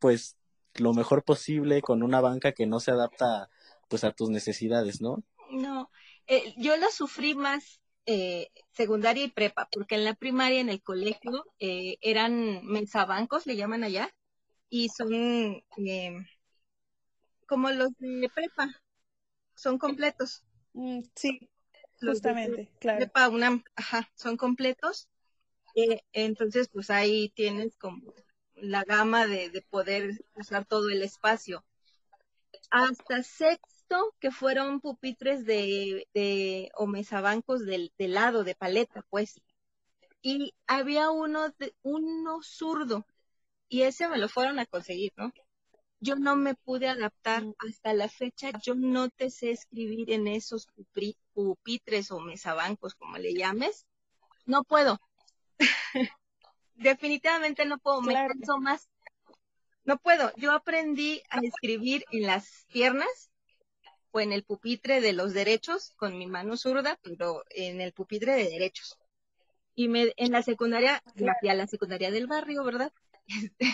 pues 0.00 0.36
lo 0.74 0.92
mejor 0.92 1.22
posible 1.22 1.80
con 1.82 2.02
una 2.02 2.20
banca 2.20 2.52
que 2.52 2.66
no 2.66 2.80
se 2.80 2.90
adapta 2.90 3.48
pues 3.88 4.04
a 4.04 4.10
tus 4.10 4.30
necesidades, 4.30 5.00
¿no? 5.00 5.22
No, 5.52 5.90
eh, 6.26 6.54
yo 6.56 6.76
la 6.78 6.90
sufrí 6.90 7.34
más 7.34 7.80
eh, 8.06 8.48
secundaria 8.72 9.24
y 9.24 9.30
prepa, 9.30 9.68
porque 9.70 9.96
en 9.96 10.04
la 10.04 10.14
primaria, 10.14 10.60
en 10.60 10.70
el 10.70 10.82
colegio, 10.82 11.44
eh, 11.58 11.98
eran 12.00 12.64
mensabancos, 12.64 13.46
le 13.46 13.56
llaman 13.56 13.84
allá, 13.84 14.10
y 14.70 14.88
son 14.88 15.62
como 17.46 17.70
los 17.70 17.90
de 17.98 18.30
prepa, 18.34 18.80
son 19.54 19.76
completos. 19.76 20.42
Mm, 20.72 21.02
sí, 21.14 21.50
justamente, 22.00 22.72
claro. 22.80 23.00
Prepa, 23.00 23.28
una, 23.28 23.62
ajá, 23.76 24.10
son 24.14 24.38
completos. 24.38 25.08
entonces, 26.12 26.68
pues 26.72 26.88
ahí 26.88 27.30
tienes 27.34 27.76
como 27.76 28.14
la 28.54 28.84
gama 28.84 29.26
de, 29.26 29.50
de 29.50 29.60
poder 29.60 30.24
usar 30.34 30.64
todo 30.64 30.88
el 30.88 31.02
espacio. 31.02 31.62
Hasta 32.70 33.22
sexto 33.22 33.81
que 34.20 34.30
fueron 34.30 34.80
pupitres 34.80 35.44
de, 35.44 36.08
de 36.14 36.70
o 36.76 36.86
mesabancos 36.86 37.64
del, 37.64 37.92
del 37.98 38.14
lado, 38.14 38.44
de 38.44 38.54
paleta, 38.54 39.04
pues. 39.10 39.40
Y 40.22 40.54
había 40.66 41.10
uno, 41.10 41.50
de, 41.58 41.74
uno 41.82 42.42
zurdo, 42.42 43.06
y 43.68 43.82
ese 43.82 44.08
me 44.08 44.18
lo 44.18 44.28
fueron 44.28 44.58
a 44.58 44.66
conseguir, 44.66 45.12
¿no? 45.16 45.32
Yo 46.00 46.16
no 46.16 46.36
me 46.36 46.54
pude 46.54 46.88
adaptar 46.88 47.44
hasta 47.58 47.94
la 47.94 48.08
fecha, 48.08 48.50
yo 48.62 48.74
no 48.74 49.08
te 49.08 49.30
sé 49.30 49.50
escribir 49.50 50.10
en 50.12 50.26
esos 50.26 50.68
pupitres 51.32 52.10
o 52.10 52.20
mesabancos, 52.20 52.94
como 52.94 53.18
le 53.18 53.34
llames. 53.34 53.86
No 54.44 54.64
puedo. 54.64 55.00
Definitivamente 56.74 57.64
no 57.64 57.78
puedo, 57.78 58.02
me 58.02 58.14
canso 58.14 58.58
más. 58.58 58.88
No 59.84 59.96
puedo. 59.98 60.32
Yo 60.36 60.52
aprendí 60.52 61.22
a 61.30 61.38
escribir 61.40 62.04
en 62.10 62.26
las 62.26 62.66
piernas 62.72 63.31
o 64.12 64.20
en 64.20 64.32
el 64.32 64.44
pupitre 64.44 65.00
de 65.00 65.12
los 65.12 65.32
derechos 65.32 65.92
con 65.96 66.16
mi 66.18 66.26
mano 66.26 66.56
zurda, 66.56 66.98
pero 67.02 67.42
en 67.50 67.80
el 67.80 67.92
pupitre 67.92 68.34
de 68.34 68.50
derechos. 68.50 68.98
Y 69.74 69.88
me, 69.88 70.12
en 70.16 70.32
la 70.32 70.42
secundaria, 70.42 71.02
a 71.02 71.54
la 71.54 71.66
secundaria 71.66 72.10
del 72.10 72.26
barrio, 72.26 72.62
¿verdad? 72.64 72.92
Este, 73.26 73.66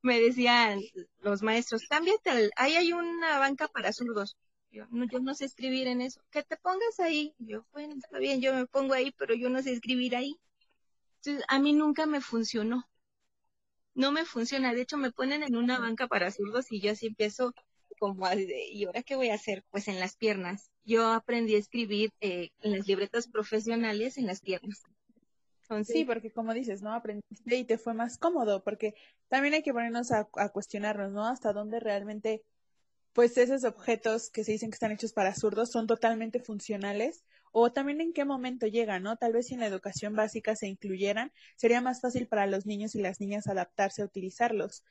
me 0.00 0.20
decían 0.20 0.80
los 1.20 1.42
maestros, 1.42 1.86
cámbiate, 1.88 2.50
ahí 2.56 2.74
hay 2.74 2.92
una 2.92 3.38
banca 3.38 3.68
para 3.68 3.92
zurdos. 3.92 4.36
Yo 4.70 4.86
no, 4.90 5.04
yo 5.06 5.20
no 5.20 5.34
sé 5.34 5.44
escribir 5.44 5.86
en 5.86 6.00
eso. 6.00 6.22
Que 6.30 6.42
te 6.42 6.56
pongas 6.56 6.98
ahí. 6.98 7.34
Yo, 7.38 7.66
bueno, 7.72 7.94
está 7.94 8.18
bien, 8.18 8.40
yo 8.40 8.54
me 8.54 8.66
pongo 8.66 8.94
ahí, 8.94 9.12
pero 9.18 9.34
yo 9.34 9.50
no 9.50 9.62
sé 9.62 9.72
escribir 9.72 10.16
ahí. 10.16 10.40
Entonces, 11.18 11.44
a 11.48 11.58
mí 11.58 11.74
nunca 11.74 12.06
me 12.06 12.20
funcionó. 12.22 12.88
No 13.94 14.12
me 14.12 14.24
funciona. 14.24 14.72
De 14.72 14.82
hecho, 14.82 14.96
me 14.96 15.12
ponen 15.12 15.42
en 15.42 15.56
una 15.56 15.78
banca 15.78 16.06
para 16.08 16.30
zurdos 16.30 16.72
y 16.72 16.80
yo 16.80 16.92
así 16.92 17.08
empiezo 17.08 17.52
como, 18.02 18.26
¿y 18.32 18.84
ahora 18.84 19.04
qué 19.04 19.14
voy 19.14 19.28
a 19.28 19.34
hacer? 19.34 19.62
Pues 19.70 19.86
en 19.86 20.00
las 20.00 20.16
piernas. 20.16 20.72
Yo 20.84 21.12
aprendí 21.12 21.54
a 21.54 21.58
escribir 21.58 22.10
eh, 22.20 22.48
en 22.60 22.72
las 22.72 22.88
libretas 22.88 23.28
profesionales 23.28 24.18
en 24.18 24.26
las 24.26 24.40
piernas. 24.40 24.82
Sí, 25.84 26.04
porque 26.04 26.32
como 26.32 26.52
dices, 26.52 26.82
¿no? 26.82 26.92
Aprendiste 26.94 27.56
y 27.56 27.64
te 27.64 27.78
fue 27.78 27.94
más 27.94 28.18
cómodo, 28.18 28.64
porque 28.64 28.94
también 29.28 29.54
hay 29.54 29.62
que 29.62 29.72
ponernos 29.72 30.10
a, 30.10 30.28
a, 30.34 30.48
cuestionarnos, 30.48 31.12
¿no? 31.12 31.28
Hasta 31.28 31.52
dónde 31.52 31.78
realmente, 31.78 32.42
pues 33.12 33.38
esos 33.38 33.62
objetos 33.62 34.30
que 34.30 34.42
se 34.42 34.50
dicen 34.50 34.70
que 34.70 34.74
están 34.74 34.90
hechos 34.90 35.12
para 35.12 35.32
zurdos 35.36 35.70
son 35.70 35.86
totalmente 35.86 36.40
funcionales, 36.40 37.22
o 37.52 37.70
también 37.70 38.00
en 38.00 38.12
qué 38.12 38.24
momento 38.24 38.66
llegan, 38.66 39.04
¿no? 39.04 39.16
Tal 39.16 39.32
vez 39.32 39.46
si 39.46 39.54
en 39.54 39.60
la 39.60 39.68
educación 39.68 40.16
básica 40.16 40.56
se 40.56 40.66
incluyeran, 40.66 41.32
sería 41.54 41.80
más 41.80 42.00
fácil 42.00 42.26
para 42.26 42.48
los 42.48 42.66
niños 42.66 42.96
y 42.96 43.00
las 43.00 43.20
niñas 43.20 43.46
adaptarse 43.46 44.02
a 44.02 44.06
utilizarlos 44.06 44.82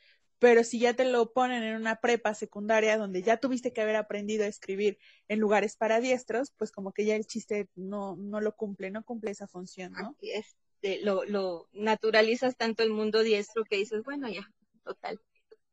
pero 0.41 0.63
si 0.63 0.79
ya 0.79 0.95
te 0.95 1.05
lo 1.05 1.33
ponen 1.33 1.61
en 1.61 1.75
una 1.75 1.97
prepa 1.97 2.33
secundaria 2.33 2.97
donde 2.97 3.21
ya 3.21 3.37
tuviste 3.37 3.73
que 3.73 3.81
haber 3.81 3.95
aprendido 3.95 4.43
a 4.43 4.47
escribir 4.47 4.97
en 5.27 5.37
lugares 5.39 5.75
para 5.75 5.99
diestros, 5.99 6.51
pues 6.57 6.71
como 6.71 6.93
que 6.93 7.05
ya 7.05 7.15
el 7.15 7.27
chiste 7.27 7.69
no, 7.75 8.15
no 8.15 8.41
lo 8.41 8.55
cumple, 8.55 8.89
no 8.89 9.03
cumple 9.03 9.29
esa 9.29 9.45
función, 9.47 9.93
¿no? 9.93 10.15
Es, 10.19 10.55
lo, 11.03 11.25
lo 11.25 11.69
naturalizas 11.73 12.57
tanto 12.57 12.81
el 12.81 12.89
mundo 12.89 13.21
diestro 13.21 13.65
que 13.65 13.75
dices, 13.75 14.01
bueno, 14.03 14.29
ya, 14.29 14.51
total, 14.83 15.21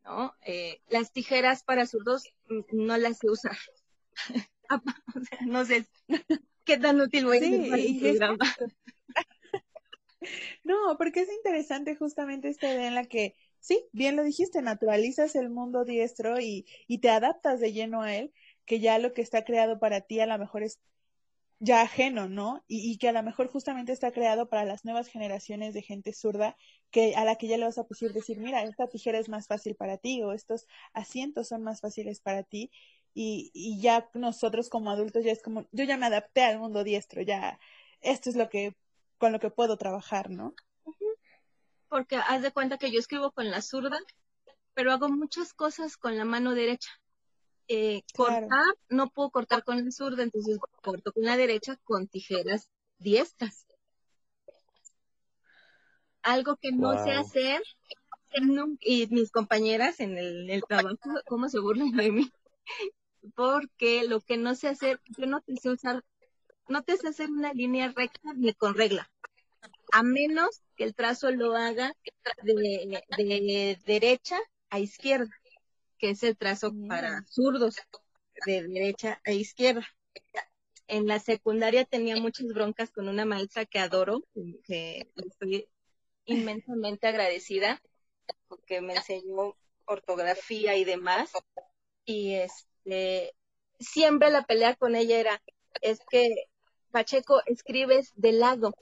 ¿no? 0.05 0.35
Eh, 0.45 0.83
las 0.91 1.13
tijeras 1.13 1.63
para 1.63 1.87
zurdos 1.87 2.25
no 2.71 2.99
las 2.99 3.25
usar. 3.25 3.57
o 4.69 5.21
sea, 5.25 5.39
no 5.47 5.65
sé 5.65 5.87
qué 6.65 6.77
tan 6.77 7.01
útil 7.01 7.25
voy 7.25 7.39
a 7.39 7.41
ser 7.41 8.19
para 8.19 8.37
No, 10.63 10.99
porque 10.99 11.21
es 11.21 11.33
interesante 11.33 11.97
justamente 11.97 12.51
esta 12.51 12.71
idea 12.71 12.89
en 12.89 12.95
la 12.95 13.05
que 13.05 13.35
sí, 13.61 13.85
bien 13.93 14.17
lo 14.17 14.25
dijiste, 14.25 14.63
naturalizas 14.63 15.35
el 15.37 15.51
mundo 15.51 15.85
diestro 15.85 16.41
y, 16.41 16.67
y 16.87 16.99
te 16.99 17.11
adaptas 17.11 17.61
de 17.61 17.73
lleno 17.73 18.03
a 18.03 18.15
él, 18.17 18.33
que 18.65 18.81
ya 18.81 18.99
lo 18.99 19.13
que 19.15 19.23
está 19.23 19.45
creado 19.45 19.79
para 19.79 20.01
ti 20.03 20.21
a 20.21 20.27
lo 20.27 20.39
mejor 20.39 20.63
es 20.63 20.79
ya 21.61 21.83
ajeno, 21.83 22.29
¿no? 22.29 22.65
Y, 22.69 22.91
y, 22.93 22.99
que 22.99 23.09
a 23.09 23.13
lo 23.13 23.23
mejor 23.23 23.49
justamente 23.49 23.93
está 23.93 24.13
creado 24.13 24.49
para 24.49 24.65
las 24.65 24.85
nuevas 24.85 25.09
generaciones 25.09 25.75
de 25.75 25.83
gente 25.83 26.13
zurda, 26.13 26.57
que 26.91 27.15
a 27.17 27.25
la 27.25 27.37
que 27.37 27.49
ya 27.49 27.59
le 27.59 27.65
vas 27.65 27.79
a 27.79 27.85
decir, 27.89 28.13
decir, 28.13 28.39
mira, 28.39 28.63
esta 28.63 28.89
tijera 28.89 29.19
es 29.19 29.29
más 29.29 29.47
fácil 29.49 29.75
para 29.75 29.99
ti 29.99 30.23
o 30.23 30.33
estos 30.33 30.67
asientos 30.93 31.49
son 31.49 31.63
más 31.65 31.81
fáciles 31.81 32.21
para 32.21 32.45
ti. 32.45 32.71
Y, 33.15 33.51
y 33.55 33.81
ya 33.81 34.09
nosotros 34.15 34.69
como 34.69 34.91
adultos 34.91 35.25
ya 35.25 35.33
es 35.33 35.43
como, 35.43 35.67
yo 35.73 35.85
ya 35.85 35.97
me 35.97 36.07
adapté 36.07 36.43
al 36.43 36.59
mundo 36.61 36.85
diestro, 36.85 37.23
ya 37.23 37.59
esto 38.01 38.31
es 38.31 38.37
lo 38.37 38.49
que, 38.49 38.77
con 39.19 39.33
lo 39.33 39.41
que 39.41 39.51
puedo 39.51 39.77
trabajar, 39.77 40.31
¿no? 40.31 40.55
Porque 41.89 42.17
haz 42.17 42.43
de 42.43 42.53
cuenta 42.53 42.79
que 42.79 42.91
yo 42.91 42.99
escribo 42.99 43.31
con 43.33 43.51
la 43.51 43.63
zurda, 43.63 43.99
pero 44.75 44.93
hago 44.93 45.09
muchas 45.09 45.55
cosas 45.55 45.97
con 45.97 46.17
la 46.17 46.25
mano 46.25 46.55
derecha. 46.55 46.91
Eh, 47.69 48.03
cortar, 48.15 48.75
no 48.89 49.11
puedo 49.11 49.31
cortar 49.31 49.63
con 49.65 49.85
la 49.85 49.91
zurda, 49.91 50.23
entonces 50.23 50.59
corto 50.83 51.13
con 51.13 51.25
la 51.25 51.37
derecha 51.37 51.77
con 51.85 52.09
tijeras 52.09 52.69
diestras. 52.99 53.67
Algo 56.23 56.57
que 56.57 56.73
no 56.73 57.03
sé 57.05 57.13
hacer, 57.13 57.63
y 58.81 59.07
mis 59.09 59.31
compañeras 59.31 60.01
en 60.01 60.19
el, 60.19 60.51
el 60.51 60.63
trabajo, 60.63 60.99
¿cómo 61.27 61.49
se 61.49 61.59
burlan 61.59 61.93
de 61.93 62.13
mí? 62.13 62.33
Porque 63.35 64.05
lo 64.05 64.21
que 64.21 64.37
no 64.37 64.55
sé 64.55 64.69
hacer, 64.69 65.01
yo 65.17 65.27
no 65.27 65.41
te 65.41 65.57
sé 65.57 65.71
usar, 65.71 66.05
no 66.69 66.83
te 66.83 66.97
sé 66.97 67.09
hacer 67.09 67.31
una 67.31 67.53
línea 67.53 67.93
recta 67.95 68.33
ni 68.35 68.53
con 68.55 68.75
regla 68.75 69.11
a 69.93 70.03
menos 70.03 70.63
que 70.79 70.85
el 70.85 70.95
trazo 70.95 71.33
lo 71.33 71.57
haga 71.57 71.93
de, 72.45 73.79
derecha 73.85 74.39
a 74.71 74.79
izquierda, 74.79 75.35
que 75.99 76.11
es 76.11 76.23
el 76.23 76.37
trazo 76.37 76.73
para 76.89 77.25
zurdos, 77.27 77.77
de 78.47 78.63
derecha 78.63 79.21
a 79.27 79.33
izquierda. 79.33 79.87
En 80.87 81.09
la 81.09 81.19
secundaria 81.19 81.85
tenía 81.85 82.17
muchas 82.17 82.47
broncas 82.47 82.93
con 82.93 83.09
una 83.09 83.25
maestra 83.25 83.67
que 83.67 83.81
adoro, 83.81 84.25
que 84.65 85.11
estoy 85.17 85.69
inmensamente 86.27 87.09
agradecida, 87.09 87.83
porque 88.47 88.81
me 88.81 88.95
enseñó 88.95 89.57
ortografía 89.85 90.77
y 90.77 90.85
demás. 90.85 91.33
Y 92.05 92.35
este, 92.35 93.35
siempre 93.81 94.31
la 94.31 94.45
pelea 94.45 94.77
con 94.77 94.95
ella 94.95 95.19
era, 95.19 95.43
es 95.83 95.99
que 96.09 96.47
Pacheco, 96.93 97.43
escribes 97.47 98.13
de 98.15 98.33
lado, 98.33 98.75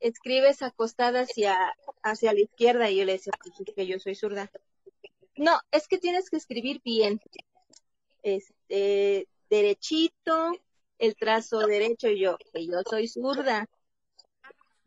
escribes 0.00 0.62
acostada 0.62 1.20
hacia, 1.20 1.56
hacia 2.02 2.32
la 2.32 2.40
izquierda 2.40 2.90
y 2.90 2.96
yo 2.96 3.04
le 3.04 3.12
decía 3.12 3.32
pues, 3.42 3.74
que 3.74 3.86
yo 3.86 3.98
soy 3.98 4.14
zurda. 4.14 4.50
No, 5.36 5.58
es 5.70 5.88
que 5.88 5.98
tienes 5.98 6.30
que 6.30 6.36
escribir 6.36 6.80
bien. 6.84 7.20
Este, 8.22 9.26
derechito, 9.48 10.52
el 10.98 11.16
trazo 11.16 11.60
derecho 11.60 12.08
y 12.08 12.20
yo, 12.20 12.36
que 12.52 12.66
yo 12.66 12.82
soy 12.88 13.08
zurda. 13.08 13.68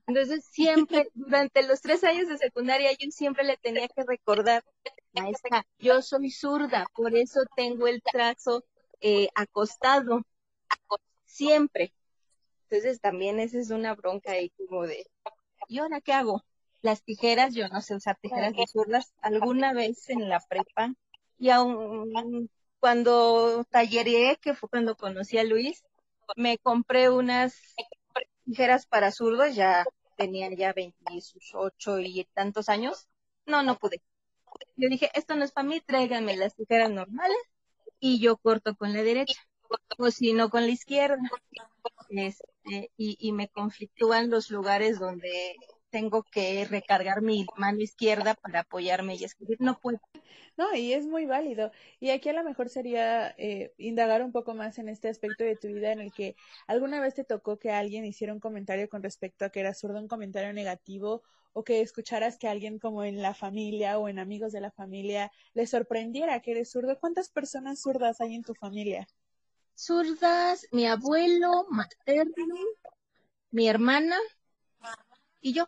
Entonces 0.07 0.45
siempre, 0.45 1.09
durante 1.13 1.63
los 1.63 1.81
tres 1.81 2.03
años 2.03 2.27
de 2.27 2.38
secundaria, 2.38 2.91
yo 2.91 3.09
siempre 3.12 3.43
le 3.43 3.57
tenía 3.57 3.88
que 3.88 4.03
recordar, 4.03 4.63
maestra, 5.13 5.65
yo 5.79 6.01
soy 6.01 6.29
zurda, 6.31 6.85
por 6.95 7.15
eso 7.15 7.41
tengo 7.55 7.88
el 7.88 8.01
trazo 8.01 8.63
eh, 9.01 9.29
acostado, 9.35 10.21
siempre. 11.25 11.93
Entonces 12.74 13.00
también 13.01 13.39
esa 13.39 13.60
es 13.60 13.70
una 13.70 13.94
bronca 13.94 14.32
ahí 14.32 14.50
como 14.50 14.88
de, 14.88 15.06
¿y 15.68 15.77
ahora 15.77 16.01
qué 16.01 16.12
hago? 16.12 16.44
Las 16.82 17.03
tijeras, 17.03 17.53
yo 17.53 17.68
no 17.70 17.82
sé 17.82 17.94
usar 17.94 18.18
tijeras 18.20 18.51
de 18.53 18.65
zurdas, 18.65 19.13
alguna 19.22 19.74
vez 19.74 20.10
en 20.10 20.27
la 20.27 20.39
prepa, 20.39 20.92
y 21.38 21.51
aún 21.51 22.50
cuando 22.80 23.63
talleré, 23.70 24.39
que 24.42 24.56
fue 24.56 24.70
cuando 24.70 24.96
conocí 24.96 25.38
a 25.38 25.44
Luis, 25.44 25.84
me 26.36 26.58
compré 26.58 27.12
unas 27.12 27.75
tijeras 28.44 28.88
para 28.88 29.12
zurdos, 29.12 29.53
ya 29.53 29.86
tenía 30.18 30.50
ya 30.51 30.74
28 30.74 32.00
y 32.00 32.27
tantos 32.34 32.70
años. 32.70 33.08
No, 33.46 33.62
no 33.62 33.77
pude. 33.77 34.01
Yo 34.77 34.89
dije, 34.89 35.12
esto 35.13 35.36
no 35.36 35.46
es 35.46 35.51
para 35.51 35.68
mí, 35.68 35.80
tráiganme 35.80 36.36
las 36.38 36.56
tijeras 36.56 36.89
normales 36.89 37.38
y 38.00 38.20
yo 38.20 38.36
corto 38.38 38.75
con 38.75 38.94
la 38.94 39.03
derecha, 39.03 39.39
o 40.00 40.10
si 40.10 40.34
no 40.34 40.50
con 40.50 40.63
la 40.63 40.72
izquierda. 40.72 41.22
Este, 42.10 42.52
y, 42.65 43.17
y 43.20 43.32
me 43.32 43.48
conflictúan 43.50 44.29
los 44.29 44.50
lugares 44.50 45.00
donde 45.00 45.55
tengo 45.89 46.24
que 46.24 46.65
recargar 46.65 47.22
mi 47.22 47.46
mano 47.55 47.79
izquierda 47.82 48.34
para 48.34 48.62
apoyarme 48.62 49.15
y 49.15 49.24
escribir. 49.24 49.58
No 49.60 49.77
puedo. 49.79 50.00
No, 50.58 50.74
y 50.75 50.93
es 50.93 51.05
muy 51.05 51.25
válido. 51.25 51.72
Y 52.00 52.10
aquí 52.10 52.29
a 52.29 52.34
lo 52.34 52.43
mejor 52.43 52.70
sería 52.70 53.34
eh, 53.38 53.74
indagar 53.77 54.24
un 54.24 54.32
poco 54.32 54.55
más 54.55 54.79
en 54.79 54.89
este 54.89 55.08
aspecto 55.10 55.43
de 55.43 55.55
tu 55.55 55.67
vida 55.67 55.91
en 55.91 56.00
el 56.00 56.12
que 56.12 56.36
alguna 56.67 57.00
vez 57.00 57.13
te 57.13 57.24
tocó 57.24 57.60
que 57.60 57.72
alguien 57.72 58.05
hiciera 58.05 58.34
un 58.34 58.39
comentario 58.39 58.89
con 58.89 59.03
respecto 59.03 59.46
a 59.46 59.50
que 59.50 59.60
era 59.60 59.74
zurdo, 59.74 60.00
un 60.00 60.08
comentario 60.08 60.51
negativo, 60.51 61.22
o 61.53 61.63
que 61.63 61.82
escucharas 61.82 62.38
que 62.38 62.48
alguien 62.48 62.79
como 62.79 63.03
en 63.03 63.22
la 63.22 63.36
familia 63.36 64.00
o 64.00 64.10
en 64.10 64.20
amigos 64.20 64.51
de 64.51 64.62
la 64.62 64.72
familia 64.72 65.32
le 65.53 65.67
sorprendiera 65.67 66.39
que 66.39 66.51
eres 66.51 66.72
zurdo. 66.72 67.00
¿Cuántas 67.00 67.29
personas 67.29 67.82
zurdas 67.82 68.20
hay 68.22 68.34
en 68.36 68.43
tu 68.43 68.55
familia? 68.55 69.08
Zurdas, 69.75 70.68
mi 70.72 70.86
abuelo 70.86 71.65
materno, 71.70 72.56
mi 73.51 73.68
hermana 73.68 74.18
y 75.42 75.53
yo 75.53 75.68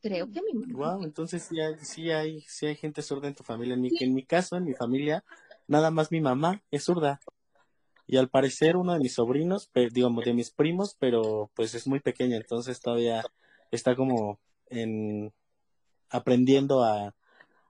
creo 0.00 0.30
que 0.30 0.40
mi 0.42 0.72
Wow, 0.72 1.02
entonces 1.04 1.42
sí 1.42 1.60
hay, 1.60 1.76
sí 1.78 2.10
hay, 2.10 2.40
sí 2.42 2.66
hay 2.66 2.76
gente 2.76 3.02
zurda 3.02 3.28
en 3.28 3.34
tu 3.34 3.44
familia. 3.44 3.74
En 3.74 3.80
mi, 3.80 3.90
en 4.00 4.14
mi 4.14 4.24
caso, 4.24 4.56
en 4.56 4.64
mi 4.64 4.74
familia, 4.74 5.24
nada 5.68 5.90
más 5.90 6.10
mi 6.10 6.20
mamá 6.20 6.62
es 6.70 6.84
zurda. 6.84 7.20
Y 8.06 8.16
al 8.16 8.28
parecer 8.28 8.76
uno 8.76 8.92
de 8.92 9.00
mis 9.00 9.14
sobrinos, 9.14 9.70
digamos, 9.92 10.24
de 10.24 10.34
mis 10.34 10.50
primos, 10.50 10.96
pero 10.98 11.50
pues 11.54 11.74
es 11.74 11.86
muy 11.86 12.00
pequeña, 12.00 12.36
entonces 12.36 12.80
todavía 12.80 13.24
está 13.70 13.96
como 13.96 14.38
en 14.68 15.32
aprendiendo 16.10 16.84
a, 16.84 17.14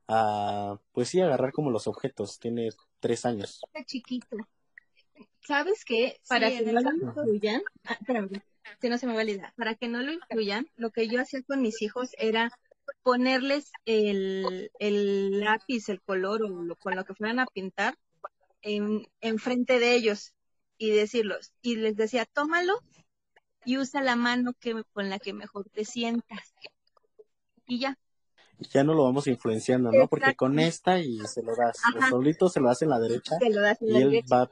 a 0.09 0.79
pues 0.93 1.09
sí, 1.09 1.21
agarrar 1.21 1.53
como 1.53 1.71
los 1.71 1.87
objetos. 1.87 2.39
Tiene 2.39 2.71
tres 3.01 3.25
años. 3.25 3.61
Está 3.65 3.85
chiquito. 3.85 4.37
¿Sabes 5.46 5.85
qué? 5.85 6.18
Para 6.28 6.50
que 6.50 6.62
no 6.62 6.80
lo 6.80 6.92
incluyan, 6.92 7.62
ah, 7.85 7.99
si 8.80 8.88
no 8.88 8.99
se 8.99 9.06
me 9.06 9.14
valida, 9.14 9.52
para 9.56 9.75
que 9.75 9.88
no 9.88 10.02
lo 10.02 10.12
incluyan, 10.12 10.68
lo 10.76 10.90
que 10.90 11.08
yo 11.08 11.20
hacía 11.20 11.42
con 11.42 11.62
mis 11.62 11.82
hijos 11.82 12.11
era 12.18 12.50
ponerles 13.02 13.70
el, 13.85 14.70
el 14.78 15.40
lápiz, 15.40 15.88
el 15.88 16.00
color 16.00 16.42
o 16.42 16.49
lo, 16.49 16.76
con 16.76 16.96
lo 16.96 17.04
que 17.04 17.14
fueran 17.14 17.38
a 17.38 17.46
pintar 17.46 17.96
en, 18.62 19.38
frente 19.38 19.78
de 19.78 19.94
ellos 19.94 20.32
y 20.78 20.90
decirlos, 20.90 21.52
y 21.62 21.76
les 21.76 21.96
decía, 21.96 22.26
tómalo 22.26 22.75
y 23.64 23.78
usa 23.78 24.02
la 24.02 24.16
mano 24.16 24.52
que, 24.58 24.82
con 24.92 25.08
la 25.08 25.18
que 25.18 25.32
mejor 25.32 25.68
te 25.70 25.85
sientas. 25.85 26.54
Y 27.66 27.80
ya. 27.80 27.99
Ya 28.72 28.85
no 28.85 28.94
lo 28.94 29.05
vamos 29.05 29.26
influenciando, 29.26 29.92
¿no? 29.92 30.09
Porque 30.09 30.35
con 30.35 30.59
esta 30.59 30.98
y 30.98 31.18
se 31.26 31.42
lo 31.42 31.55
das, 31.55 31.79
el 31.94 32.02
solito 32.09 32.48
se 32.48 32.61
lo 32.61 32.70
hace 32.70 32.87
en 32.87 32.90
la 32.90 32.98
derecha 32.98 33.37
se 33.38 33.50
lo 33.50 33.61
das 33.61 33.81
en 33.83 33.88
y 33.88 33.92
la 33.92 33.98
él 33.98 34.11
derecha. 34.11 34.35
va 34.35 34.50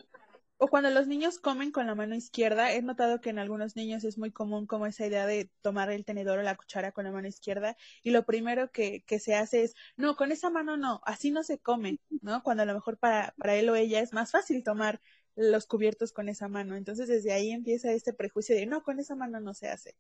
O 0.65 0.69
cuando 0.69 0.89
los 0.89 1.07
niños 1.07 1.39
comen 1.39 1.73
con 1.73 1.87
la 1.87 1.95
mano 1.95 2.15
izquierda, 2.15 2.73
he 2.73 2.81
notado 2.81 3.21
que 3.21 3.29
en 3.29 3.39
algunos 3.39 3.77
niños 3.77 4.03
es 4.03 4.17
muy 4.17 4.33
común 4.33 4.67
como 4.67 4.87
esa 4.87 5.07
idea 5.07 5.27
de 5.27 5.51
tomar 5.61 5.91
el 5.91 6.07
tenedor 6.07 6.39
o 6.39 6.43
la 6.43 6.57
cuchara 6.57 6.91
con 6.91 7.05
la 7.05 7.13
mano 7.13 7.29
izquierda 7.29 7.77
y 8.03 8.13
lo 8.13 8.25
primero 8.25 8.73
que, 8.73 9.03
que 9.03 9.19
se 9.19 9.35
hace 9.35 9.65
es, 9.65 9.75
no, 9.99 10.17
con 10.17 10.33
esa 10.33 10.49
mano 10.49 10.79
no, 10.79 11.03
así 11.05 11.31
no 11.33 11.43
se 11.43 11.59
come, 11.59 12.01
¿no? 12.23 12.43
Cuando 12.43 12.63
a 12.63 12.67
lo 12.67 12.73
mejor 12.73 12.97
para, 12.97 13.35
para 13.37 13.57
él 13.57 13.69
o 13.69 13.77
ella 13.77 14.01
es 14.01 14.15
más 14.15 14.31
fácil 14.31 14.65
tomar 14.65 15.03
los 15.37 15.67
cubiertos 15.67 16.15
con 16.15 16.31
esa 16.31 16.49
mano. 16.49 16.77
Entonces 16.77 17.09
desde 17.09 17.35
ahí 17.35 17.51
empieza 17.51 17.93
este 17.93 18.15
prejuicio 18.15 18.57
de, 18.57 18.65
no, 18.65 18.83
con 18.83 18.99
esa 18.99 19.15
mano 19.15 19.41
no 19.41 19.53
se 19.53 19.69
hace. 19.69 19.95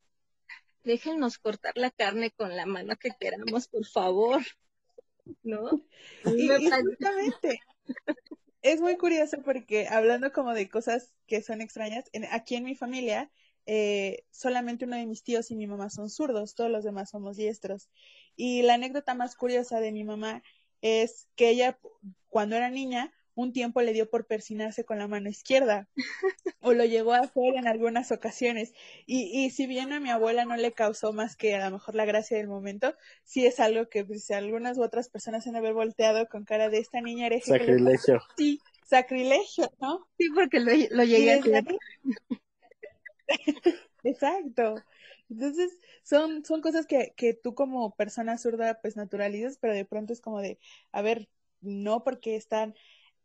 Déjenos 0.83 1.37
cortar 1.37 1.77
la 1.77 1.91
carne 1.91 2.31
con 2.31 2.57
la 2.57 2.65
mano 2.65 2.97
que 2.97 3.11
queramos, 3.21 3.69
por 3.69 3.85
favor. 3.85 4.41
¿No? 5.43 5.85
Y, 6.25 6.51
y 6.51 6.71
justamente, 6.71 7.61
es 8.65 8.81
muy 8.81 8.97
curioso 8.97 9.37
porque 9.45 9.87
hablando 9.89 10.33
como 10.33 10.55
de 10.55 10.71
cosas 10.71 11.13
que 11.27 11.43
son 11.43 11.61
extrañas, 11.61 12.07
aquí 12.31 12.57
en 12.57 12.65
mi 12.65 12.75
familia, 12.75 13.31
eh, 13.67 14.25
solamente 14.31 14.87
uno 14.87 14.97
de 14.97 15.05
mis 15.05 15.23
tíos 15.23 15.51
y 15.51 15.55
mi 15.55 15.67
mamá 15.67 15.91
son 15.91 16.09
zurdos, 16.09 16.55
todos 16.55 16.71
los 16.71 16.83
demás 16.83 17.11
somos 17.11 17.37
diestros. 17.37 17.91
Y 18.37 18.63
la 18.63 18.75
anécdota 18.75 19.15
más 19.15 19.37
curiosa 19.37 19.81
de 19.81 19.93
mi 19.93 20.03
mamá 20.03 20.43
es 20.81 21.29
que 21.37 21.51
ella, 21.51 21.79
cuando 22.31 22.57
era 22.57 22.71
niña, 22.71 23.13
un 23.35 23.53
tiempo 23.53 23.81
le 23.83 23.93
dio 23.93 24.09
por 24.09 24.27
persinarse 24.27 24.85
con 24.85 24.99
la 24.99 25.09
mano 25.09 25.29
izquierda 25.29 25.89
o 26.61 26.73
lo 26.73 26.85
llegó 26.85 27.13
a 27.13 27.19
hacer 27.19 27.57
en 27.57 27.67
algunas 27.67 28.13
ocasiones. 28.13 28.73
Y, 29.07 29.45
y 29.45 29.51
si 29.51 29.67
bien 29.67 29.93
a 29.93 30.01
mi 30.01 30.11
abuela 30.11 30.45
no 30.45 30.57
le 30.57 30.73
causó 30.73 31.13
más 31.13 31.37
que 31.37 31.55
a 31.55 31.65
lo 31.65 31.73
mejor 31.73 31.95
la 31.95 32.05
gracia 32.05 32.37
del 32.37 32.49
momento, 32.49 32.95
sí 33.25 33.47
es 33.47 33.61
algo 33.61 33.89
que 33.89 34.05
pues, 34.05 34.31
algunas 34.31 34.79
u 34.79 34.83
otras 34.83 35.09
personas 35.09 35.47
han 35.47 35.55
de 35.55 35.59
haber 35.59 35.75
volteado 35.75 36.29
con 36.29 36.45
cara 36.45 36.69
de 36.69 36.79
esta 36.79 37.01
niña 37.01 37.27
hereje. 37.27 37.45
que 37.45 37.59
sacrilegio. 37.59 38.23
Sí, 38.37 38.61
sacrilegio, 38.85 39.71
¿no? 39.81 40.07
Sí, 40.19 40.29
porque 40.35 40.61
lo, 40.61 40.73
lo 40.91 41.05
llegué 41.05 41.35
a 41.35 41.39
hacer. 41.39 41.65
Exacto. 44.05 44.77
Entonces, 45.31 45.79
son, 46.03 46.45
son 46.45 46.61
cosas 46.61 46.87
que, 46.87 47.15
que 47.17 47.35
tú 47.35 47.55
como 47.55 47.95
persona 47.97 48.39
zurda 48.39 48.81
pues 48.81 48.97
naturalizas, 48.97 49.59
pero 49.59 49.75
de 49.75 49.85
pronto 49.85 50.13
es 50.13 50.21
como 50.21 50.41
de, 50.41 50.59
a 50.93 51.03
ver, 51.03 51.29
no 51.61 52.05
porque 52.05 52.37
están 52.37 52.75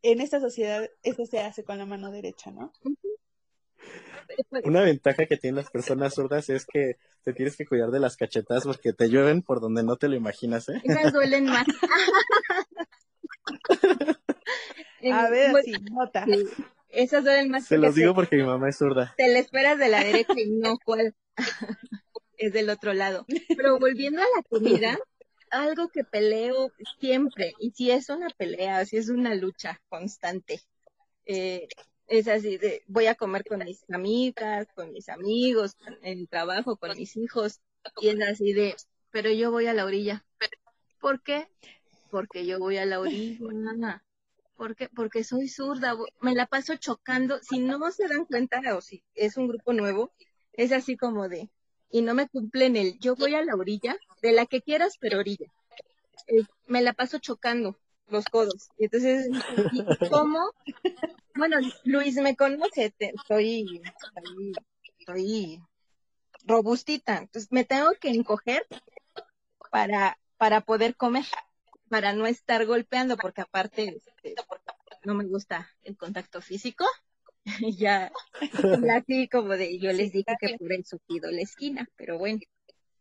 en 0.02 0.22
esta 0.22 0.40
sociedad, 0.40 0.90
eso 1.04 1.26
se 1.26 1.40
hace 1.40 1.64
con 1.64 1.78
la 1.78 1.86
mano 1.86 2.12
derecha, 2.12 2.52
¿no? 2.52 2.72
Una 4.64 4.82
ventaja 4.82 5.26
que 5.26 5.38
tienen 5.38 5.58
las 5.58 5.72
personas 5.72 6.14
zurdas 6.14 6.50
es 6.50 6.66
que 6.66 6.98
te 7.24 7.34
tienes 7.34 7.58
que 7.58 7.66
cuidar 7.66 7.92
de 7.92 8.00
las 8.00 8.16
cachetas 8.16 8.64
porque 8.64 8.94
te 8.94 9.10
llueven 9.10 9.42
por 9.42 9.60
donde 9.60 9.84
no 9.84 9.98
te 9.98 10.08
lo 10.08 10.16
imaginas, 10.16 10.70
¿eh? 10.70 10.82
Esas 10.84 11.14
duelen 11.14 11.46
más. 11.46 11.66
A 15.12 15.30
ver, 15.30 15.52
bueno, 15.52 15.66
sí, 15.66 15.74
nota. 15.92 16.26
sí, 16.26 16.44
esas 16.90 17.24
duelen 17.24 17.50
más 17.50 17.66
Se 17.66 17.78
los 17.78 17.96
digo 17.96 18.14
porque 18.14 18.36
mi 18.36 18.44
mamá 18.44 18.70
es 18.70 18.78
zurda. 18.78 19.14
te 19.18 19.28
la 19.30 19.40
esperas 19.40 19.80
de 19.80 19.90
la 19.90 20.04
derecha 20.04 20.34
y 20.38 20.52
no 20.52 20.78
cuál 20.84 21.16
es 22.38 22.54
del 22.54 22.70
otro 22.70 22.94
lado. 22.94 23.26
Pero 23.48 23.80
volviendo 23.80 24.22
a 24.22 24.26
la 24.36 24.44
comida, 24.44 25.00
algo 25.52 25.90
que 25.90 26.04
peleo 26.04 26.72
siempre, 27.00 27.54
y 27.60 27.72
si 27.72 27.92
es 27.92 28.10
una 28.10 28.30
pelea, 28.30 28.86
si 28.86 28.98
es 28.98 29.10
una 29.10 29.36
lucha 29.36 29.82
constante, 29.90 30.62
eh, 31.26 31.68
es 32.08 32.28
así 32.28 32.58
de 32.58 32.84
voy 32.88 33.06
a 33.06 33.16
comer 33.16 33.44
con 33.46 33.60
mis 33.60 33.84
amigas, 33.90 34.68
con 34.76 34.92
mis 34.92 35.10
amigos, 35.10 35.78
en 35.86 36.20
el 36.20 36.28
trabajo, 36.28 36.78
con 36.78 36.98
mis 36.98 37.16
hijos, 37.18 37.62
y 38.02 38.10
es 38.10 38.22
así 38.22 38.54
de, 38.54 38.76
pero 39.12 39.32
yo 39.32 39.52
voy 39.52 39.68
a 39.68 39.74
la 39.74 39.86
orilla. 39.86 40.26
¿Por 41.00 41.22
qué? 41.22 41.48
Porque 42.10 42.46
yo 42.46 42.60
voy 42.60 42.78
a 42.78 42.86
la 42.86 43.00
orilla. 43.00 44.04
¿Por 44.56 44.76
qué? 44.76 44.90
Porque 44.90 45.24
soy 45.24 45.48
zurda, 45.48 45.96
me 46.20 46.36
la 46.36 46.46
paso 46.46 46.76
chocando. 46.76 47.40
Si 47.42 47.60
no 47.60 47.90
se 47.92 48.08
dan 48.08 48.26
cuenta 48.26 48.60
o 48.76 48.82
si 48.82 49.04
es 49.14 49.38
un 49.38 49.48
grupo 49.48 49.72
nuevo, 49.72 50.12
es 50.54 50.74
así 50.74 50.98
como 50.98 51.30
de, 51.30 51.50
y 51.92 52.02
no 52.02 52.14
me 52.14 52.28
cumplen 52.28 52.76
el, 52.76 53.00
yo 53.00 53.16
voy 53.16 53.36
a 53.36 53.44
la 53.44 53.56
orilla, 53.56 53.98
de 54.22 54.32
la 54.32 54.46
que 54.46 54.62
quieras, 54.62 54.96
pero 55.00 55.20
orilla. 55.20 55.48
Me 56.68 56.82
la 56.82 56.94
paso 56.94 57.18
chocando 57.20 57.80
los 58.08 58.26
codos. 58.26 58.70
Y 58.78 58.86
entonces, 58.86 59.28
¿y 59.72 59.80
y 59.80 60.10
cómo? 60.10 60.52
Bueno, 61.36 61.58
Luis 61.84 62.16
me 62.16 62.36
conoce, 62.36 62.92
te- 62.98 63.14
soy, 63.28 63.82
soy 65.06 65.62
robustita, 66.46 67.18
entonces 67.18 67.52
me 67.52 67.64
tengo 67.64 67.92
que 68.00 68.10
encoger 68.10 68.66
para, 69.72 70.20
para 70.38 70.62
poder 70.62 70.96
comer, 70.96 71.26
para 71.90 72.14
no 72.14 72.28
estar 72.28 72.66
golpeando, 72.66 73.18
porque 73.18 73.42
aparte 73.42 74.02
este, 74.06 74.36
no 75.04 75.14
me 75.14 75.26
gusta 75.26 75.70
el 75.84 75.98
contacto 75.98 76.42
físico. 76.42 76.86
Ya, 77.78 78.12
así 78.98 79.28
como 79.30 79.50
de, 79.56 79.80
yo 79.80 79.92
les 79.94 80.12
dije 80.12 80.36
que 80.38 80.50
por 80.50 80.74
el 80.74 80.86
subido 80.86 81.32
la 81.32 81.42
esquina, 81.42 81.90
pero 81.96 82.18
bueno. 82.18 82.40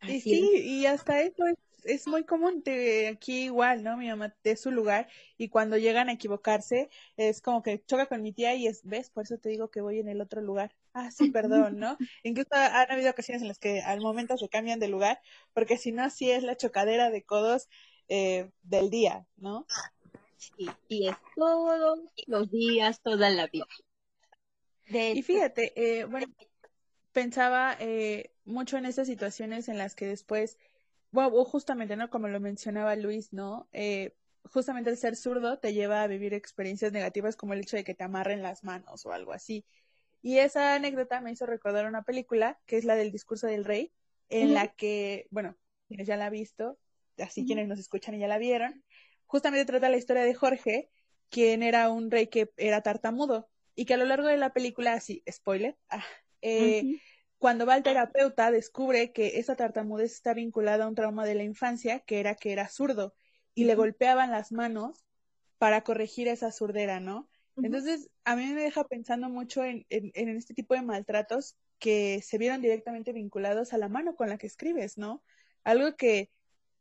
Y 0.06 0.20
así 0.20 0.22
sí, 0.22 0.62
y 0.64 0.86
hasta 0.86 1.20
eso 1.22 1.46
es, 1.46 1.56
es 1.84 2.06
muy 2.08 2.24
común, 2.24 2.62
te- 2.62 3.08
aquí 3.08 3.44
igual, 3.44 3.82
¿no? 3.84 3.96
Mi 3.96 4.08
mamá 4.08 4.34
es 4.42 4.60
su 4.60 4.70
lugar 4.70 5.08
y 5.36 5.48
cuando 5.50 5.76
llegan 5.76 6.08
a 6.08 6.12
equivocarse 6.12 6.88
es 7.16 7.40
como 7.42 7.62
que 7.62 7.84
choca 7.84 8.06
con 8.06 8.22
mi 8.22 8.32
tía 8.32 8.54
y 8.54 8.66
es, 8.66 8.80
¿ves? 8.84 9.10
Por 9.10 9.24
eso 9.24 9.38
te 9.38 9.50
digo 9.50 9.70
que 9.70 9.80
voy 9.82 9.98
en 10.00 10.08
el 10.08 10.20
otro 10.20 10.40
lugar. 10.40 10.74
ah, 10.94 11.10
sí, 11.10 11.30
perdón, 11.30 11.78
¿no? 11.78 11.98
Incluso 12.22 12.48
han 12.52 12.90
habido 12.90 13.10
ocasiones 13.10 13.42
en 13.42 13.48
las 13.48 13.58
que 13.58 13.80
al 13.82 14.00
momento 14.00 14.36
se 14.38 14.48
cambian 14.48 14.80
de 14.80 14.88
lugar, 14.88 15.20
porque 15.52 15.76
si 15.76 15.92
no, 15.92 16.08
sí 16.10 16.30
es 16.30 16.42
la 16.42 16.56
chocadera 16.56 17.10
de 17.10 17.22
codos 17.24 17.68
eh, 18.08 18.50
del 18.62 18.90
día, 18.90 19.26
¿no? 19.36 19.66
Sí, 20.36 20.78
y 20.88 21.08
es 21.08 21.16
todos 21.34 21.98
los 22.26 22.50
días, 22.50 23.00
toda 23.02 23.30
la 23.30 23.46
vida. 23.48 23.66
Y 24.90 25.22
fíjate, 25.22 25.72
eh, 25.76 26.04
bueno, 26.04 26.26
pensaba 27.12 27.76
eh, 27.80 28.32
mucho 28.44 28.76
en 28.76 28.86
esas 28.86 29.06
situaciones 29.06 29.68
en 29.68 29.78
las 29.78 29.94
que 29.94 30.06
después, 30.06 30.58
bueno, 31.10 31.44
justamente, 31.44 31.96
¿no? 31.96 32.10
Como 32.10 32.28
lo 32.28 32.40
mencionaba 32.40 32.96
Luis, 32.96 33.32
¿no? 33.32 33.68
Eh, 33.72 34.14
justamente 34.44 34.90
el 34.90 34.96
ser 34.96 35.16
zurdo 35.16 35.58
te 35.58 35.74
lleva 35.74 36.02
a 36.02 36.06
vivir 36.06 36.34
experiencias 36.34 36.92
negativas 36.92 37.36
como 37.36 37.52
el 37.52 37.60
hecho 37.60 37.76
de 37.76 37.84
que 37.84 37.94
te 37.94 38.04
amarren 38.04 38.42
las 38.42 38.64
manos 38.64 39.04
o 39.04 39.12
algo 39.12 39.32
así. 39.32 39.64
Y 40.22 40.38
esa 40.38 40.74
anécdota 40.74 41.20
me 41.20 41.32
hizo 41.32 41.46
recordar 41.46 41.86
una 41.86 42.02
película 42.02 42.58
que 42.66 42.76
es 42.76 42.84
la 42.84 42.96
del 42.96 43.12
discurso 43.12 43.46
del 43.46 43.64
rey, 43.64 43.92
en 44.30 44.52
la 44.52 44.68
que, 44.68 45.26
bueno, 45.30 45.56
quienes 45.86 46.06
ya 46.06 46.16
la 46.16 46.26
han 46.26 46.32
visto, 46.32 46.78
así 47.18 47.46
quienes 47.46 47.68
nos 47.68 47.78
escuchan 47.78 48.14
y 48.14 48.18
ya 48.18 48.28
la 48.28 48.38
vieron, 48.38 48.84
justamente 49.26 49.64
trata 49.64 49.88
la 49.88 49.96
historia 49.96 50.24
de 50.24 50.34
Jorge, 50.34 50.90
quien 51.30 51.62
era 51.62 51.90
un 51.90 52.10
rey 52.10 52.26
que 52.26 52.50
era 52.56 52.82
tartamudo 52.82 53.48
y 53.78 53.84
que 53.84 53.94
a 53.94 53.96
lo 53.96 54.06
largo 54.06 54.26
de 54.26 54.36
la 54.36 54.52
película, 54.52 54.94
así, 54.94 55.22
spoiler, 55.30 55.76
ah, 55.88 56.04
eh, 56.42 57.00
cuando 57.38 57.64
va 57.64 57.74
al 57.74 57.84
terapeuta 57.84 58.50
descubre 58.50 59.12
que 59.12 59.38
esa 59.38 59.54
tartamudez 59.54 60.14
está 60.14 60.34
vinculada 60.34 60.84
a 60.84 60.88
un 60.88 60.96
trauma 60.96 61.24
de 61.24 61.36
la 61.36 61.44
infancia, 61.44 62.00
que 62.00 62.18
era 62.18 62.34
que 62.34 62.50
era 62.50 62.68
zurdo, 62.68 63.14
y 63.54 63.66
le 63.66 63.76
golpeaban 63.76 64.32
las 64.32 64.50
manos 64.50 65.04
para 65.58 65.82
corregir 65.82 66.26
esa 66.26 66.50
surdera, 66.50 66.98
¿no? 66.98 67.28
Entonces, 67.62 68.10
a 68.24 68.34
mí 68.34 68.46
me 68.46 68.62
deja 68.62 68.82
pensando 68.82 69.28
mucho 69.28 69.62
en, 69.64 69.86
en, 69.90 70.28
este 70.28 70.54
tipo 70.54 70.74
de 70.74 70.82
maltratos 70.82 71.56
que 71.78 72.20
se 72.20 72.36
vieron 72.36 72.60
directamente 72.60 73.12
vinculados 73.12 73.72
a 73.72 73.78
la 73.78 73.88
mano 73.88 74.16
con 74.16 74.28
la 74.28 74.38
que 74.38 74.48
escribes, 74.48 74.98
¿no? 74.98 75.22
Algo 75.62 75.94
que, 75.94 76.32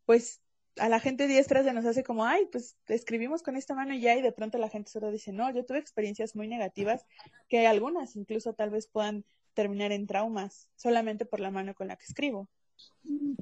pues, 0.05 0.41
a 0.79 0.89
la 0.89 0.99
gente 0.99 1.27
diestra 1.27 1.63
se 1.63 1.73
nos 1.73 1.85
hace 1.85 2.03
como, 2.03 2.25
ay, 2.25 2.47
pues 2.51 2.77
escribimos 2.87 3.43
con 3.43 3.55
esta 3.55 3.75
mano 3.75 3.93
y 3.93 4.01
ya, 4.01 4.15
y 4.15 4.21
de 4.21 4.31
pronto 4.31 4.57
la 4.57 4.69
gente 4.69 4.91
solo 4.91 5.11
dice, 5.11 5.31
no, 5.31 5.51
yo 5.53 5.65
tuve 5.65 5.79
experiencias 5.79 6.35
muy 6.35 6.47
negativas, 6.47 7.05
que 7.47 7.67
algunas 7.67 8.15
incluso 8.15 8.53
tal 8.53 8.69
vez 8.69 8.87
puedan 8.87 9.25
terminar 9.53 9.91
en 9.91 10.07
traumas, 10.07 10.69
solamente 10.75 11.25
por 11.25 11.39
la 11.39 11.51
mano 11.51 11.73
con 11.73 11.87
la 11.87 11.95
que 11.95 12.05
escribo. 12.05 12.47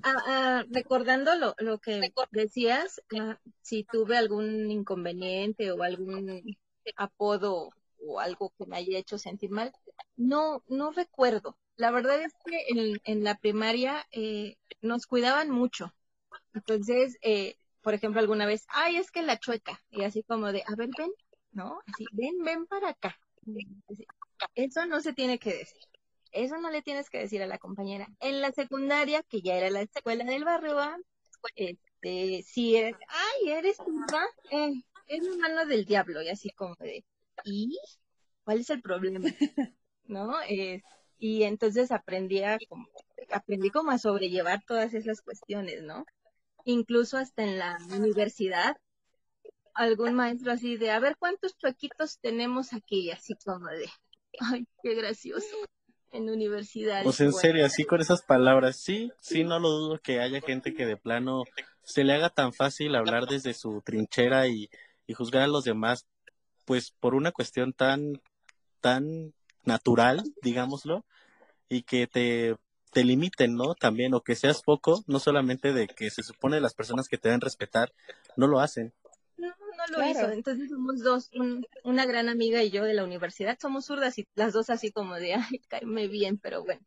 Ah, 0.03 0.23
ah, 0.27 0.63
recordando 0.69 1.31
lo, 1.57 1.79
que 1.79 2.13
decías, 2.31 3.01
ah, 3.19 3.39
si 3.61 3.83
tuve 3.83 4.17
algún 4.17 4.71
inconveniente 4.71 5.71
o 5.71 5.83
algún 5.83 6.41
apodo 6.95 7.71
o 8.07 8.19
algo 8.19 8.53
que 8.57 8.65
me 8.65 8.77
haya 8.77 8.97
hecho 8.97 9.17
sentir 9.17 9.49
mal, 9.49 9.73
no, 10.15 10.63
no 10.67 10.91
recuerdo. 10.91 11.57
La 11.75 11.91
verdad 11.91 12.21
es 12.21 12.33
que 12.45 12.65
en, 12.69 13.01
en 13.03 13.23
la 13.23 13.35
primaria 13.35 14.05
eh, 14.11 14.57
nos 14.81 15.07
cuidaban 15.07 15.49
mucho. 15.49 15.93
Entonces, 16.55 17.17
eh, 17.21 17.57
por 17.81 17.93
ejemplo, 17.93 18.19
alguna 18.19 18.45
vez, 18.45 18.65
ay, 18.69 18.95
es 18.95 19.11
que 19.11 19.21
la 19.21 19.37
chueca, 19.37 19.79
y 19.91 20.03
así 20.03 20.23
como 20.23 20.51
de, 20.51 20.63
a 20.65 20.75
ver, 20.75 20.89
ven, 20.97 21.11
¿no? 21.51 21.79
Así, 21.85 22.05
ven, 22.13 22.43
ven 22.43 22.65
para 22.65 22.89
acá. 22.89 23.19
Eso 24.55 24.85
no 24.85 25.01
se 25.01 25.13
tiene 25.13 25.37
que 25.37 25.53
decir. 25.53 25.81
Eso 26.31 26.57
no 26.57 26.69
le 26.69 26.81
tienes 26.81 27.09
que 27.09 27.19
decir 27.19 27.41
a 27.43 27.47
la 27.47 27.59
compañera. 27.59 28.07
En 28.19 28.41
la 28.41 28.51
secundaria, 28.51 29.21
que 29.23 29.41
ya 29.41 29.55
era 29.55 29.69
la 29.69 29.81
escuela 29.81 30.23
del 30.23 30.45
barrio, 30.45 30.77
este, 31.55 32.43
si 32.43 32.75
eres, 32.75 32.95
ay, 33.07 33.51
eres 33.51 33.77
turra, 33.77 34.25
eh, 34.51 34.73
es 35.07 35.23
la 35.23 35.37
mano 35.37 35.65
del 35.65 35.85
diablo, 35.85 36.21
y 36.21 36.29
así 36.29 36.49
como 36.51 36.75
de, 36.79 37.05
¿y 37.43 37.77
cuál 38.43 38.61
es 38.61 38.69
el 38.69 38.81
problema? 38.81 39.19
¿No? 40.07 40.33
y 41.17 41.43
entonces 41.43 41.91
aprendí 41.91 42.43
a, 42.43 42.57
como, 42.69 42.87
aprendí 43.31 43.69
como 43.69 43.91
a 43.91 43.97
sobrellevar 43.97 44.61
todas 44.67 44.93
esas 44.93 45.21
cuestiones, 45.21 45.81
¿no? 45.81 46.05
Incluso 46.65 47.17
hasta 47.17 47.43
en 47.43 47.59
la 47.59 47.77
universidad, 47.95 48.75
algún 49.73 50.13
maestro 50.15 50.51
así 50.51 50.77
de, 50.77 50.91
a 50.91 50.99
ver 50.99 51.15
cuántos 51.17 51.55
chuequitos 51.57 52.19
tenemos 52.19 52.73
aquí, 52.73 53.11
así 53.11 53.35
como 53.45 53.67
de, 53.67 53.89
ay, 54.39 54.67
qué 54.81 54.95
gracioso 54.95 55.55
en 56.11 56.29
universidad. 56.29 57.03
Pues 57.03 57.19
en 57.21 57.33
serio, 57.33 57.65
así 57.65 57.83
con 57.83 58.01
esas 58.01 58.21
palabras, 58.21 58.77
sí, 58.77 59.11
sí, 59.21 59.43
no 59.43 59.59
lo 59.59 59.69
dudo 59.69 59.99
que 59.99 60.21
haya 60.21 60.41
gente 60.41 60.73
que 60.73 60.85
de 60.85 60.97
plano 60.97 61.43
se 61.83 62.03
le 62.03 62.13
haga 62.13 62.29
tan 62.29 62.53
fácil 62.53 62.95
hablar 62.95 63.27
desde 63.27 63.53
su 63.53 63.81
trinchera 63.81 64.47
y, 64.47 64.69
juzgar 65.13 65.43
a 65.43 65.47
los 65.47 65.65
demás, 65.65 66.07
pues 66.65 66.91
por 66.91 67.13
una 67.13 67.31
cuestión 67.31 67.73
tan, 67.73 68.21
tan 68.81 69.33
natural, 69.63 70.23
digámoslo, 70.41 71.05
y 71.69 71.83
que 71.83 72.07
te, 72.07 72.55
te 72.95 73.03
limiten, 73.03 73.55
¿no? 73.55 73.75
También, 73.75 74.13
o 74.13 74.21
que 74.21 74.35
seas 74.35 74.61
poco, 74.61 75.03
no 75.05 75.19
solamente 75.19 75.73
de 75.73 75.85
que 75.87 76.09
se 76.09 76.23
supone 76.23 76.61
las 76.61 76.73
personas 76.73 77.09
que 77.09 77.17
te 77.17 77.27
deben 77.27 77.41
respetar, 77.41 77.91
no 78.37 78.47
lo 78.47 78.61
hacen 78.61 78.93
lo 79.89 80.09
hizo. 80.09 80.31
Entonces 80.31 80.69
somos 80.69 81.03
dos, 81.03 81.29
una 81.83 82.05
gran 82.05 82.29
amiga 82.29 82.63
y 82.63 82.69
yo 82.69 82.83
de 82.83 82.93
la 82.93 83.03
universidad, 83.03 83.57
somos 83.59 83.85
zurdas 83.85 84.17
y 84.17 84.25
las 84.35 84.53
dos 84.53 84.69
así 84.69 84.91
como 84.91 85.15
de, 85.15 85.33
ay, 85.33 85.59
caeme 85.67 86.07
bien, 86.07 86.37
pero 86.37 86.63
bueno. 86.63 86.81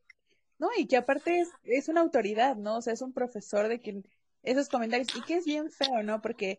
No, 0.59 0.71
y 0.77 0.87
que 0.87 0.97
aparte 0.97 1.41
es, 1.41 1.49
es 1.65 1.89
una 1.89 2.01
autoridad, 2.01 2.57
¿no? 2.57 2.79
O 2.79 2.83
sea, 2.83 2.93
es 2.93 3.03
un 3.03 3.13
profesor 3.13 3.69
de 3.69 3.81
quien 3.81 4.05
esos 4.43 4.69
comentarios, 4.69 5.09
y 5.15 5.21
que 5.23 5.35
es 5.35 5.45
bien 5.45 5.71
feo, 5.71 6.03
¿no? 6.03 6.23
Porque 6.23 6.59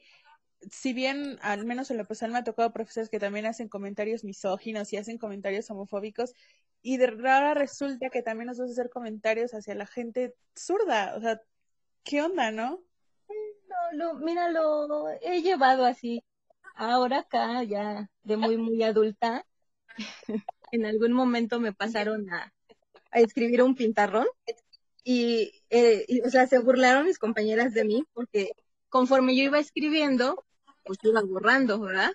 si 0.69 0.93
bien 0.93 1.39
al 1.41 1.65
menos 1.65 1.89
en 1.89 1.97
lo 1.97 2.05
personal 2.05 2.33
me 2.33 2.39
ha 2.39 2.43
tocado 2.43 2.71
profesores 2.71 3.09
que 3.09 3.19
también 3.19 3.45
hacen 3.45 3.67
comentarios 3.67 4.23
misóginos 4.23 4.91
y 4.93 4.97
hacen 4.97 5.17
comentarios 5.17 5.69
homofóbicos, 5.71 6.33
y 6.81 6.97
de 6.97 7.07
rara 7.07 7.53
resulta 7.53 8.09
que 8.09 8.21
también 8.21 8.47
nos 8.47 8.59
vas 8.59 8.69
a 8.69 8.73
hacer 8.73 8.89
comentarios 8.89 9.53
hacia 9.53 9.75
la 9.75 9.85
gente 9.85 10.35
zurda, 10.57 11.15
o 11.15 11.21
sea, 11.21 11.41
¿qué 12.03 12.21
onda, 12.21 12.51
no? 12.51 12.81
No, 13.29 13.97
lo, 13.97 14.13
mira, 14.15 14.49
lo 14.49 15.09
he 15.21 15.41
llevado 15.41 15.85
así 15.85 16.23
ahora 16.79 17.19
acá, 17.19 17.63
ya 17.63 18.09
de 18.23 18.37
muy, 18.37 18.57
muy 18.57 18.81
adulta, 18.83 19.45
en 20.71 20.85
algún 20.85 21.11
momento 21.11 21.59
me 21.59 21.73
pasaron 21.73 22.29
a, 22.31 22.53
escribir 23.11 23.63
un 23.63 23.75
pintarrón 23.75 24.27
y, 25.03 25.63
eh, 25.71 26.05
y, 26.07 26.21
o 26.21 26.29
sea, 26.29 26.45
se 26.45 26.59
burlaron 26.59 27.05
mis 27.05 27.17
compañeras 27.17 27.73
de 27.73 27.83
mí 27.83 28.03
porque 28.13 28.51
conforme 28.87 29.35
yo 29.35 29.43
iba 29.43 29.59
escribiendo, 29.59 30.45
pues 30.85 30.99
iba 31.03 31.21
borrando, 31.21 31.79
¿verdad? 31.79 32.13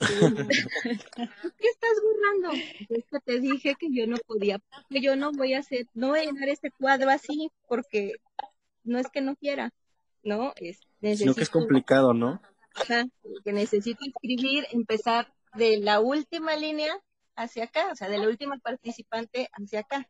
¿Qué 1.58 1.68
estás 1.68 1.96
borrando? 2.02 2.50
Es 2.88 3.04
que 3.10 3.20
te 3.24 3.40
dije 3.40 3.74
que 3.78 3.88
yo 3.90 4.06
no 4.06 4.16
podía, 4.26 4.60
que 4.90 5.00
yo 5.00 5.16
no 5.16 5.32
voy 5.32 5.54
a 5.54 5.60
hacer, 5.60 5.86
no 5.94 6.08
voy 6.08 6.20
a 6.20 6.24
llenar 6.24 6.48
este 6.48 6.70
cuadro 6.70 7.10
así 7.10 7.50
porque 7.66 8.12
no 8.84 8.98
es 8.98 9.08
que 9.08 9.20
no 9.20 9.36
quiera, 9.36 9.72
¿no? 10.22 10.52
Es, 10.56 10.80
Sino 11.00 11.34
que 11.34 11.42
es 11.42 11.50
complicado, 11.50 12.12
¿no? 12.12 12.40
que 13.44 13.52
necesito 13.52 14.04
escribir, 14.04 14.66
empezar 14.70 15.32
de 15.54 15.78
la 15.78 16.00
última 16.00 16.56
línea 16.56 16.94
hacia 17.34 17.64
acá, 17.64 17.88
o 17.92 17.96
sea, 17.96 18.08
de 18.08 18.18
la 18.18 18.28
última 18.28 18.58
participante 18.58 19.48
hacia 19.52 19.80
acá. 19.80 20.06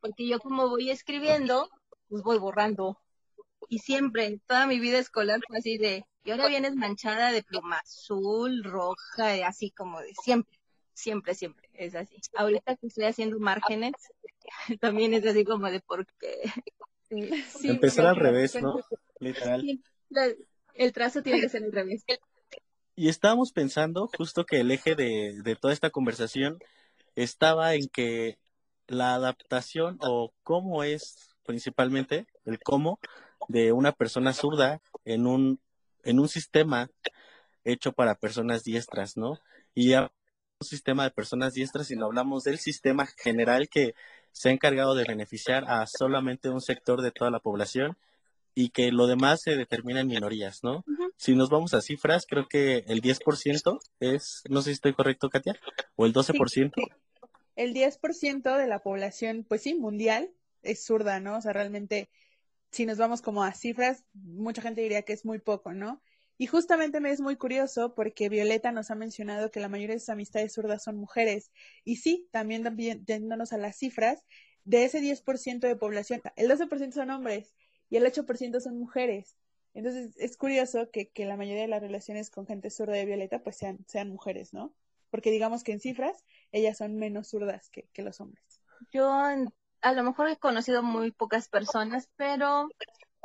Porque 0.00 0.26
yo 0.26 0.40
como 0.40 0.68
voy 0.68 0.90
escribiendo, 0.90 1.68
pues 2.08 2.22
voy 2.22 2.38
borrando. 2.38 2.98
Y 3.70 3.78
siempre, 3.78 4.38
toda 4.46 4.66
mi 4.66 4.78
vida 4.78 4.98
escolar 4.98 5.40
fue 5.48 5.56
así 5.56 5.78
de, 5.78 6.04
y 6.24 6.30
ahora 6.30 6.48
vienes 6.48 6.76
manchada 6.76 7.32
de 7.32 7.42
pluma 7.42 7.78
azul, 7.78 8.62
roja, 8.62 9.46
así 9.46 9.70
como 9.70 9.98
de 10.00 10.12
siempre, 10.22 10.58
siempre, 10.92 11.34
siempre, 11.34 11.70
es 11.72 11.94
así. 11.94 12.16
Ahorita 12.36 12.76
que 12.76 12.88
estoy 12.88 13.04
haciendo 13.04 13.38
márgenes, 13.38 13.94
también 14.80 15.14
es 15.14 15.24
así 15.24 15.44
como 15.44 15.70
de 15.70 15.80
por 15.80 16.06
qué. 16.18 16.52
Empezar 17.62 18.04
al 18.04 18.16
revés, 18.16 18.60
¿no? 18.60 18.74
Literal 19.18 19.64
el 20.74 20.92
trazo 20.92 21.22
tiene 21.22 21.40
que 21.40 21.48
ser 21.48 21.64
al 21.64 21.72
revés. 21.72 22.04
Y 22.96 23.08
estábamos 23.08 23.52
pensando 23.52 24.08
justo 24.16 24.44
que 24.44 24.60
el 24.60 24.70
eje 24.70 24.94
de, 24.94 25.56
toda 25.60 25.72
esta 25.72 25.90
conversación 25.90 26.58
estaba 27.14 27.74
en 27.74 27.88
que 27.88 28.38
la 28.86 29.14
adaptación 29.14 29.98
o 30.00 30.32
cómo 30.42 30.82
es 30.82 31.34
principalmente 31.44 32.26
el 32.44 32.58
cómo 32.60 32.98
de 33.48 33.72
una 33.72 33.92
persona 33.92 34.32
zurda 34.32 34.80
en 35.04 35.26
un, 35.26 35.60
en 36.04 36.20
un 36.20 36.28
sistema 36.28 36.90
hecho 37.64 37.92
para 37.92 38.14
personas 38.14 38.64
diestras, 38.64 39.16
¿no? 39.16 39.38
Y 39.74 39.90
ya 39.90 40.12
un 40.60 40.66
sistema 40.66 41.04
de 41.04 41.10
personas 41.10 41.54
diestras, 41.54 41.86
sino 41.86 42.06
hablamos 42.06 42.44
del 42.44 42.58
sistema 42.58 43.06
general 43.06 43.68
que 43.68 43.94
se 44.32 44.48
ha 44.48 44.52
encargado 44.52 44.94
de 44.94 45.04
beneficiar 45.04 45.64
a 45.66 45.86
solamente 45.86 46.50
un 46.50 46.60
sector 46.60 47.02
de 47.02 47.10
toda 47.10 47.30
la 47.30 47.40
población 47.40 47.96
y 48.54 48.70
que 48.70 48.92
lo 48.92 49.06
demás 49.06 49.42
se 49.42 49.56
determina 49.56 50.00
en 50.00 50.08
minorías, 50.08 50.62
¿no? 50.62 50.84
Si 51.16 51.34
nos 51.34 51.50
vamos 51.50 51.72
a 51.74 51.80
cifras, 51.80 52.26
creo 52.26 52.48
que 52.48 52.84
el 52.88 53.00
10% 53.00 53.78
es, 54.00 54.42
no 54.48 54.60
sé 54.60 54.70
si 54.70 54.74
estoy 54.74 54.92
correcto, 54.92 55.30
Katia, 55.30 55.58
o 55.96 56.06
el 56.06 56.12
12%. 56.12 56.72
El 57.56 57.74
10% 57.74 58.56
de 58.56 58.66
la 58.66 58.80
población, 58.80 59.44
pues 59.48 59.62
sí, 59.62 59.74
mundial, 59.74 60.30
es 60.62 60.84
zurda, 60.84 61.20
¿no? 61.20 61.36
O 61.36 61.40
sea, 61.40 61.52
realmente, 61.52 62.08
si 62.70 62.86
nos 62.86 62.98
vamos 62.98 63.22
como 63.22 63.42
a 63.42 63.52
cifras, 63.52 64.04
mucha 64.12 64.62
gente 64.62 64.80
diría 64.80 65.02
que 65.02 65.12
es 65.12 65.24
muy 65.24 65.38
poco, 65.38 65.72
¿no? 65.72 66.00
Y 66.38 66.46
justamente 66.46 67.00
me 67.00 67.10
es 67.10 67.20
muy 67.20 67.36
curioso 67.36 67.94
porque 67.94 68.30
Violeta 68.30 68.72
nos 68.72 68.90
ha 68.90 68.94
mencionado 68.94 69.50
que 69.50 69.60
la 69.60 69.68
mayoría 69.68 69.96
de 69.96 70.00
sus 70.00 70.08
amistades 70.08 70.54
zurdas 70.54 70.82
son 70.82 70.96
mujeres. 70.96 71.50
Y 71.84 71.96
sí, 71.96 72.28
también 72.30 72.64
yéndonos 73.06 73.52
a 73.52 73.58
las 73.58 73.76
cifras, 73.76 74.24
de 74.64 74.84
ese 74.84 75.00
10% 75.00 75.66
de 75.66 75.76
población, 75.76 76.22
el 76.36 76.48
12% 76.48 76.92
son 76.92 77.10
hombres 77.10 77.54
y 77.90 77.96
el 77.96 78.06
8% 78.06 78.60
son 78.60 78.78
mujeres. 78.78 79.36
Entonces 79.74 80.16
es 80.16 80.36
curioso 80.36 80.90
que, 80.90 81.10
que, 81.10 81.26
la 81.26 81.36
mayoría 81.36 81.62
de 81.62 81.68
las 81.68 81.82
relaciones 81.82 82.30
con 82.30 82.46
gente 82.46 82.70
zurda 82.70 82.94
de 82.94 83.04
Violeta 83.04 83.42
pues 83.42 83.56
sean, 83.56 83.84
sean 83.86 84.08
mujeres, 84.08 84.52
¿no? 84.52 84.74
Porque 85.10 85.30
digamos 85.30 85.62
que 85.62 85.72
en 85.72 85.80
cifras 85.80 86.24
ellas 86.52 86.78
son 86.78 86.96
menos 86.96 87.28
zurdas 87.28 87.68
que, 87.70 87.88
que 87.92 88.02
los 88.02 88.20
hombres. 88.20 88.62
A 89.82 89.92
lo 89.92 90.02
mejor 90.02 90.28
he 90.28 90.36
conocido 90.36 90.82
muy 90.82 91.10
pocas 91.10 91.48
personas, 91.48 92.08
pero 92.16 92.68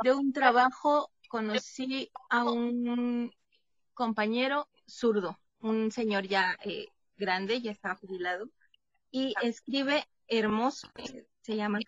de 0.03 0.13
un 0.13 0.33
trabajo 0.33 1.11
conocí 1.29 2.11
a 2.29 2.43
un 2.43 3.31
compañero 3.93 4.67
zurdo, 4.87 5.39
un 5.59 5.91
señor 5.91 6.27
ya 6.27 6.57
eh, 6.63 6.87
grande, 7.17 7.61
ya 7.61 7.71
está 7.71 7.95
jubilado, 7.95 8.49
y 9.11 9.33
escribe 9.41 10.05
hermoso, 10.27 10.89
se 11.41 11.55
llama 11.55 11.79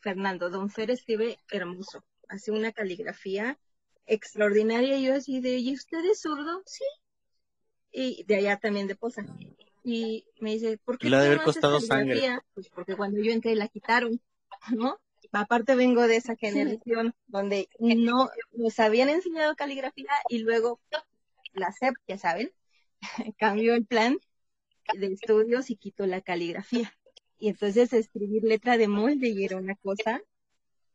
Fernando, 0.00 0.50
don 0.50 0.70
Fer 0.70 0.90
escribe 0.90 1.38
hermoso, 1.50 2.04
hace 2.28 2.50
una 2.50 2.72
caligrafía 2.72 3.58
extraordinaria, 4.06 4.98
y 4.98 5.04
yo 5.04 5.14
así 5.14 5.40
de, 5.40 5.58
¿y 5.58 5.74
usted 5.74 6.04
es 6.04 6.20
zurdo? 6.20 6.62
Sí, 6.66 6.84
y 7.90 8.24
de 8.24 8.36
allá 8.36 8.58
también 8.58 8.86
de 8.86 8.96
Poza. 8.96 9.24
Y 9.88 10.26
me 10.40 10.50
dice, 10.50 10.78
¿por 10.78 10.98
qué? 10.98 11.06
Haber 11.14 11.42
costado 11.42 11.78
sangre. 11.78 12.40
Pues 12.54 12.68
porque 12.70 12.96
cuando 12.96 13.22
yo 13.22 13.30
entré 13.30 13.54
la 13.54 13.68
quitaron, 13.68 14.20
¿no? 14.76 14.98
aparte 15.30 15.76
vengo 15.76 16.08
de 16.08 16.16
esa 16.16 16.34
generación 16.34 17.14
donde 17.28 17.68
no 17.78 18.28
nos 18.52 18.80
habían 18.80 19.08
enseñado 19.08 19.54
caligrafía 19.54 20.10
y 20.28 20.38
luego 20.38 20.80
la 21.52 21.70
SEP, 21.70 21.94
ya 22.08 22.18
saben, 22.18 22.50
cambió 23.38 23.74
el 23.74 23.86
plan 23.86 24.18
de 24.92 25.06
estudios 25.06 25.70
y 25.70 25.76
quitó 25.76 26.04
la 26.06 26.20
caligrafía. 26.20 26.92
Y 27.38 27.48
entonces 27.48 27.92
escribir 27.92 28.42
letra 28.42 28.78
de 28.78 28.88
molde 28.88 29.28
y 29.28 29.44
era 29.44 29.56
una 29.56 29.76
cosa 29.76 30.20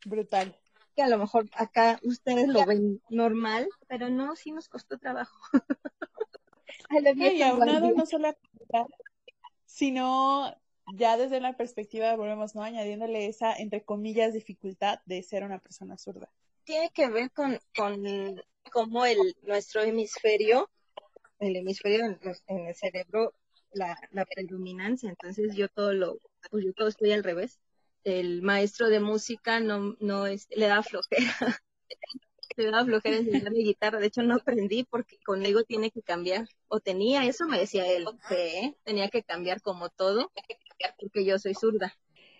brutal. 0.04 0.58
Que 0.98 1.04
a 1.04 1.08
lo 1.08 1.18
mejor 1.18 1.50
acá 1.56 1.98
ustedes 2.04 2.50
lo 2.50 2.66
ven 2.66 3.02
normal, 3.10 3.70
pero 3.88 4.10
no, 4.10 4.36
sí 4.36 4.52
nos 4.52 4.68
costó 4.68 4.98
trabajo. 4.98 5.40
y 7.16 7.42
aunado 7.42 7.92
no 7.92 8.06
solo 8.06 8.36
sino 9.66 10.56
ya 10.94 11.18
desde 11.18 11.40
la 11.40 11.56
perspectiva, 11.56 12.16
volvemos, 12.16 12.56
¿no? 12.56 12.64
Añadiéndole 12.64 13.28
esa, 13.28 13.56
entre 13.56 13.84
comillas, 13.84 14.34
dificultad 14.34 15.00
de 15.06 15.24
ser 15.24 15.44
una 15.44 15.60
persona 15.60 15.98
zurda. 15.98 16.30
Tiene 16.64 16.90
que 16.92 17.10
ver 17.10 17.32
con, 17.32 17.60
con 17.76 18.04
cómo 18.72 19.06
el, 19.06 19.18
nuestro 19.44 19.82
hemisferio, 19.82 20.70
el 21.40 21.56
hemisferio 21.56 22.06
en, 22.48 22.68
el 22.68 22.76
cerebro, 22.76 23.34
la, 23.74 23.96
predominancia. 24.26 25.10
Entonces 25.10 25.56
yo 25.56 25.68
todo 25.70 25.94
lo, 25.94 26.18
pues 26.50 26.66
yo 26.66 26.74
todo 26.74 26.88
estoy 26.88 27.12
al 27.12 27.24
revés. 27.24 27.60
El 28.04 28.42
maestro 28.42 28.90
de 28.90 29.00
música 29.00 29.60
no, 29.60 29.96
no 30.00 30.28
es, 30.28 30.48
le 30.52 30.68
da 30.68 30.84
flojera. 30.84 31.36
Le 32.58 32.72
da 32.72 32.86
flojera 32.86 33.18
enseñarme 33.18 33.60
guitarra. 33.60 34.00
De 34.00 34.08
hecho, 34.08 34.24
no 34.24 34.36
aprendí 34.36 34.84
porque 34.84 35.18
conmigo 35.26 35.64
tiene 35.64 35.92
que 35.92 36.02
cambiar. 36.02 36.48
O 36.68 36.80
tenía, 36.80 37.26
eso 37.26 37.48
me 37.48 37.58
decía 37.60 37.88
él, 37.88 38.06
que 38.28 38.76
tenía 38.84 39.10
que 39.10 39.24
cambiar 39.24 39.62
como 39.62 39.90
todo 39.90 40.32
porque 41.00 41.26
yo 41.26 41.38
soy 41.40 41.54
zurda. 41.54 41.94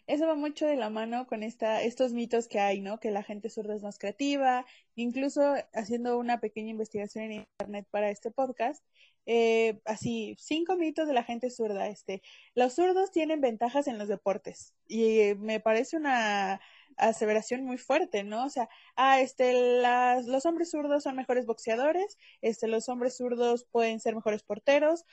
Eso 0.08 0.28
va 0.28 0.36
mucho 0.36 0.66
de 0.66 0.76
la 0.76 0.90
mano 0.90 1.28
con 1.28 1.44
esta, 1.44 1.84
estos 1.84 2.12
mitos 2.12 2.48
que 2.48 2.60
hay, 2.60 2.82
¿no? 2.82 3.00
Que 3.00 3.12
la 3.12 3.24
gente 3.24 3.50
zurda 3.50 3.76
es 3.76 3.84
más 3.84 3.98
creativa. 3.98 4.66
Incluso 4.96 5.42
haciendo 5.74 6.18
una 6.18 6.40
pequeña 6.40 6.72
investigación 6.72 7.26
en 7.26 7.46
internet 7.60 7.88
para 7.92 8.10
este 8.10 8.32
podcast, 8.32 8.84
eh, 9.26 9.80
así, 9.86 10.36
cinco 10.40 10.76
mitos 10.76 11.08
de 11.08 11.14
la 11.14 11.24
gente 11.24 11.50
zurda. 11.50 11.88
Este, 11.88 12.22
los 12.56 12.74
zurdos 12.74 13.12
tienen 13.12 13.42
ventajas 13.42 13.88
en 13.88 13.98
los 13.98 14.08
deportes 14.08 14.74
y 14.88 15.34
me 15.38 15.60
parece 15.60 15.98
una 15.98 16.60
aseveración 16.98 17.64
muy 17.64 17.78
fuerte, 17.78 18.24
¿no? 18.24 18.46
O 18.46 18.50
sea, 18.50 18.70
ah, 18.96 19.22
este, 19.22 19.54
las, 19.82 20.26
los 20.28 20.46
hombres 20.46 20.72
zurdos 20.72 21.04
son 21.04 21.16
mejores 21.16 21.46
boxeadores, 21.46 22.18
este, 22.42 22.68
los 22.68 22.90
hombres 22.90 23.18
zurdos 23.18 23.66
pueden 23.72 24.00
ser 24.00 24.16
mejores 24.16 24.44
porteros, 24.44 25.06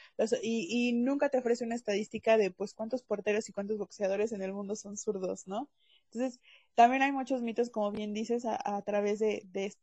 y, 0.43 0.67
y, 0.71 0.93
nunca 0.93 1.29
te 1.29 1.39
ofrece 1.39 1.65
una 1.65 1.75
estadística 1.75 2.37
de, 2.37 2.51
pues, 2.51 2.75
cuántos 2.75 3.03
porteros 3.03 3.49
y 3.49 3.53
cuántos 3.53 3.79
boxeadores 3.79 4.33
en 4.33 4.43
el 4.43 4.53
mundo 4.53 4.77
son 4.77 4.97
zurdos, 4.97 5.47
¿no? 5.47 5.69
Entonces, 6.13 6.41
también 6.75 7.03
hay 7.03 7.13
muchos 7.13 7.43
mitos, 7.43 7.71
como 7.71 7.93
bien 7.93 8.15
dices, 8.15 8.45
a, 8.45 8.59
a 8.77 8.83
través 8.83 9.19
de, 9.19 9.43
de, 9.53 9.75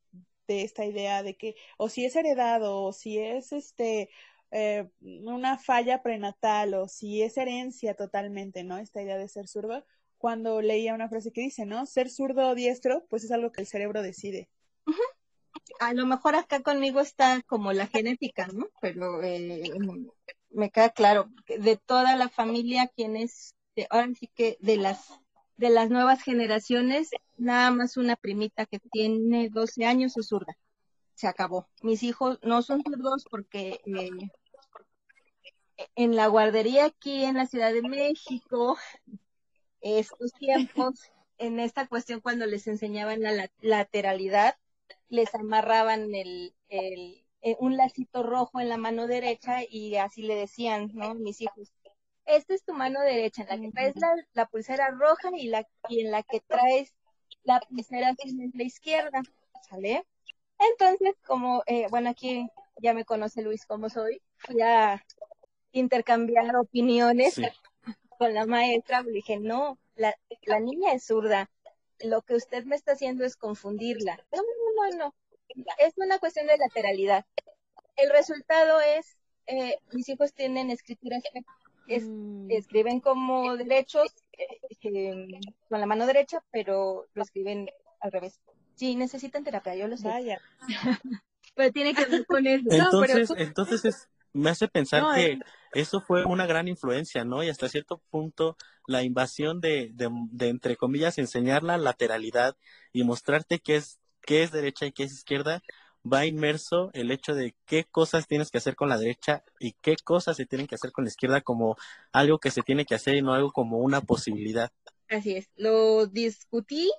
de, 0.47 0.61
esta 0.63 0.85
idea 0.85 1.23
de 1.23 1.35
que, 1.35 1.55
o 1.77 1.89
si 1.89 2.05
es 2.05 2.15
heredado, 2.15 2.83
o 2.83 2.93
si 2.93 3.19
es, 3.19 3.51
este, 3.51 4.09
eh, 4.51 4.89
una 5.01 5.57
falla 5.57 6.01
prenatal, 6.01 6.73
o 6.75 6.87
si 6.87 7.21
es 7.21 7.37
herencia 7.37 7.95
totalmente, 7.95 8.63
¿no? 8.63 8.77
Esta 8.77 9.01
idea 9.01 9.17
de 9.17 9.27
ser 9.27 9.47
zurdo, 9.47 9.85
cuando 10.17 10.61
leía 10.61 10.93
una 10.93 11.09
frase 11.09 11.31
que 11.31 11.41
dice, 11.41 11.65
¿no? 11.65 11.85
Ser 11.85 12.09
zurdo 12.09 12.49
o 12.49 12.55
diestro, 12.55 13.05
pues 13.09 13.23
es 13.23 13.31
algo 13.31 13.51
que 13.51 13.61
el 13.61 13.67
cerebro 13.67 14.01
decide. 14.01 14.49
A 15.79 15.93
lo 15.93 16.05
mejor 16.05 16.35
acá 16.35 16.61
conmigo 16.61 16.99
está 16.99 17.41
como 17.43 17.73
la 17.73 17.87
genética, 17.87 18.47
¿no? 18.47 18.67
Pero 18.81 19.23
eh, 19.23 19.71
me 20.49 20.69
queda 20.69 20.89
claro, 20.89 21.29
de 21.47 21.77
toda 21.77 22.15
la 22.15 22.29
familia, 22.29 22.87
quienes, 22.87 23.55
ahora 23.89 24.09
sí 24.19 24.29
que 24.33 24.57
de 24.61 24.77
las 24.77 25.19
de 25.57 25.69
las 25.69 25.89
nuevas 25.89 26.21
generaciones, 26.21 27.09
nada 27.37 27.71
más 27.71 27.97
una 27.97 28.15
primita 28.15 28.65
que 28.65 28.79
tiene 28.79 29.49
12 29.49 29.85
años 29.85 30.17
es 30.17 30.27
zurda. 30.27 30.57
Se 31.13 31.27
acabó. 31.27 31.67
Mis 31.81 32.03
hijos 32.03 32.39
no 32.43 32.61
son 32.61 32.83
zurdos 32.83 33.25
porque 33.29 33.79
eh, 33.85 34.09
en 35.95 36.15
la 36.15 36.27
guardería 36.27 36.85
aquí 36.85 37.23
en 37.23 37.35
la 37.35 37.45
Ciudad 37.45 37.71
de 37.71 37.81
México 37.83 38.77
estos 39.85 40.33
tiempos, 40.33 41.11
en 41.37 41.59
esta 41.59 41.87
cuestión 41.87 42.19
cuando 42.19 42.45
les 42.47 42.67
enseñaban 42.67 43.21
la 43.21 43.49
lateralidad, 43.61 44.57
les 45.09 45.33
amarraban 45.35 46.13
el, 46.15 46.55
eh, 46.69 47.55
un 47.59 47.77
lacito 47.77 48.23
rojo 48.23 48.59
en 48.59 48.69
la 48.69 48.77
mano 48.77 49.05
derecha 49.05 49.59
y 49.69 49.95
así 49.95 50.23
le 50.23 50.35
decían, 50.35 50.89
¿no? 50.93 51.13
Mis 51.13 51.41
hijos, 51.41 51.71
esta 52.25 52.55
es 52.55 52.63
tu 52.63 52.73
mano 52.73 52.99
derecha, 53.01 53.43
en 53.43 53.47
la 53.47 53.57
que 53.61 53.71
traes 53.71 53.93
la, 54.33 54.47
pulsera 54.47 54.89
roja 54.89 55.29
y, 55.37 55.49
la, 55.49 55.67
en 55.89 56.11
la 56.11 56.23
que 56.23 56.39
traes 56.41 56.93
la 57.43 57.59
pulsera 57.59 58.15
es 58.17 58.33
la 58.55 58.63
izquierda, 58.63 59.21
¿sale? 59.69 60.03
Entonces, 60.57 61.15
como, 61.27 61.61
eh, 61.67 61.85
bueno, 61.91 62.09
aquí 62.09 62.47
ya 62.81 62.95
me 62.95 63.05
conoce 63.05 63.43
Luis 63.43 63.65
como 63.67 63.89
soy, 63.89 64.21
fui 64.37 64.61
a 64.61 65.05
intercambiar 65.71 66.55
opiniones 66.55 67.39
con 68.17 68.33
la 68.33 68.45
maestra, 68.45 69.01
le 69.01 69.11
dije, 69.11 69.37
no, 69.37 69.77
la, 69.95 70.15
la 70.43 70.59
niña 70.59 70.93
es 70.93 71.05
zurda, 71.05 71.49
lo 71.99 72.21
que 72.21 72.35
usted 72.35 72.65
me 72.65 72.75
está 72.75 72.93
haciendo 72.93 73.23
es 73.25 73.35
confundirla. 73.35 74.17
No, 74.31 74.41
no, 74.41 74.89
no, 74.89 74.97
no, 74.97 75.15
es 75.79 75.93
una 75.97 76.19
cuestión 76.19 76.47
de 76.47 76.57
lateralidad. 76.57 77.25
El 77.95 78.09
resultado 78.09 78.81
es, 78.81 79.17
eh, 79.47 79.77
mis 79.93 80.09
hijos 80.09 80.33
tienen 80.33 80.69
escrituras, 80.69 81.23
mm. 81.87 82.51
escriben 82.51 82.99
como 82.99 83.55
derechos, 83.55 84.13
eh, 84.33 85.39
con 85.69 85.79
la 85.79 85.85
mano 85.85 86.05
derecha, 86.05 86.43
pero 86.51 87.07
lo 87.13 87.23
escriben 87.23 87.69
al 88.01 88.11
revés. 88.11 88.39
Sí, 88.75 88.95
necesitan 88.95 89.43
terapia, 89.43 89.75
yo 89.75 89.87
lo 89.87 89.95
sé. 89.95 90.07
Vaya. 90.07 90.41
pero 91.55 91.71
tiene 91.71 91.93
que 91.93 92.05
ver 92.05 92.25
con 92.25 92.45
eso. 92.45 92.67
Entonces, 92.69 93.31
entonces 93.37 93.85
es, 93.85 94.09
me 94.33 94.49
hace 94.49 94.67
pensar 94.67 95.15
que 95.15 95.39
eso 95.75 95.99
fue 95.99 96.23
una 96.23 96.45
gran 96.45 96.69
influencia, 96.69 97.25
¿no? 97.25 97.43
Y 97.43 97.49
hasta 97.49 97.67
cierto 97.67 98.01
punto 98.09 98.55
la 98.87 99.03
invasión 99.03 99.59
de, 99.59 99.91
de, 99.93 100.47
entre 100.47 100.77
comillas, 100.77 101.17
enseñar 101.17 101.63
la 101.63 101.77
lateralidad 101.77 102.55
y 102.93 103.03
mostrarte 103.03 103.59
qué 103.59 103.75
es, 103.75 103.99
qué 104.21 104.43
es 104.43 104.51
derecha 104.51 104.85
y 104.85 104.93
qué 104.93 105.03
es 105.03 105.11
izquierda, 105.11 105.61
va 106.01 106.25
inmerso 106.25 106.91
el 106.93 107.11
hecho 107.11 107.35
de 107.35 107.55
qué 107.65 107.83
cosas 107.83 108.25
tienes 108.25 108.51
que 108.51 108.57
hacer 108.57 108.77
con 108.77 108.87
la 108.87 108.97
derecha 108.97 109.43
y 109.59 109.73
qué 109.81 109.97
cosas 110.01 110.37
se 110.37 110.45
tienen 110.45 110.67
que 110.67 110.75
hacer 110.75 110.93
con 110.93 111.03
la 111.03 111.09
izquierda 111.09 111.41
como 111.41 111.75
algo 112.13 112.39
que 112.39 112.51
se 112.51 112.61
tiene 112.61 112.85
que 112.85 112.95
hacer 112.95 113.15
y 113.15 113.21
no 113.21 113.33
algo 113.33 113.51
como 113.51 113.79
una 113.79 113.99
posibilidad. 113.99 114.71
Así 115.09 115.35
es, 115.35 115.49
lo 115.57 116.07
discutí, 116.07 116.89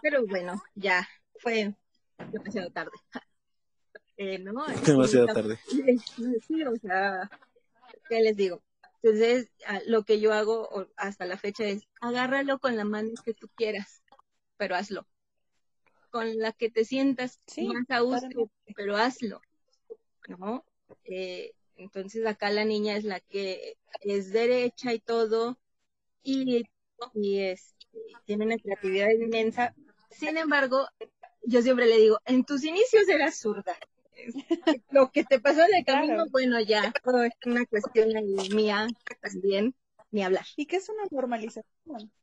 pero 0.00 0.24
bueno, 0.28 0.62
ya 0.76 1.08
fue 1.40 1.74
demasiado 2.30 2.70
tarde. 2.70 2.92
Eh, 4.16 4.38
¿no? 4.38 4.64
Demasiado 4.86 5.26
tarde. 5.26 5.58
Sí, 6.46 6.62
o 6.62 6.76
sea, 6.76 7.28
¿qué 8.08 8.20
les 8.20 8.36
digo? 8.36 8.62
Entonces, 9.02 9.50
lo 9.86 10.04
que 10.04 10.18
yo 10.18 10.32
hago 10.32 10.88
hasta 10.96 11.26
la 11.26 11.36
fecha 11.36 11.64
es 11.64 11.86
agárralo 12.00 12.58
con 12.58 12.76
la 12.76 12.84
mano 12.84 13.10
que 13.24 13.34
tú 13.34 13.48
quieras, 13.54 14.02
pero 14.56 14.76
hazlo. 14.76 15.06
Con 16.10 16.38
la 16.38 16.52
que 16.52 16.70
te 16.70 16.84
sientas 16.84 17.40
más 17.58 17.90
a 17.90 18.00
gusto, 18.00 18.50
pero 18.74 18.96
hazlo. 18.96 19.42
¿No? 20.28 20.64
Eh, 21.04 21.52
entonces 21.76 22.24
acá 22.24 22.50
la 22.50 22.64
niña 22.64 22.96
es 22.96 23.04
la 23.04 23.20
que 23.20 23.76
es 24.00 24.32
derecha 24.32 24.94
y 24.94 25.00
todo, 25.00 25.58
y, 26.22 26.64
y 27.12 27.40
es, 27.40 27.74
tiene 28.24 28.46
una 28.46 28.56
creatividad 28.56 29.10
inmensa. 29.10 29.74
Sin 30.10 30.38
embargo, 30.38 30.86
yo 31.42 31.60
siempre 31.60 31.86
le 31.86 31.98
digo, 31.98 32.20
en 32.24 32.44
tus 32.44 32.64
inicios 32.64 33.08
eras 33.08 33.38
zurda, 33.38 33.76
lo 34.90 35.10
que 35.10 35.24
te 35.24 35.40
pasó 35.40 35.62
en 35.62 35.74
el 35.74 35.84
camino, 35.84 36.26
bueno, 36.30 36.60
ya, 36.60 36.92
es 36.94 37.46
una 37.46 37.66
cuestión 37.66 38.08
mía 38.54 38.86
también, 39.20 39.74
ni 40.10 40.22
hablar. 40.22 40.44
Y 40.56 40.66
que 40.66 40.76
es 40.76 40.88
una 40.88 41.04
normalización. 41.10 41.64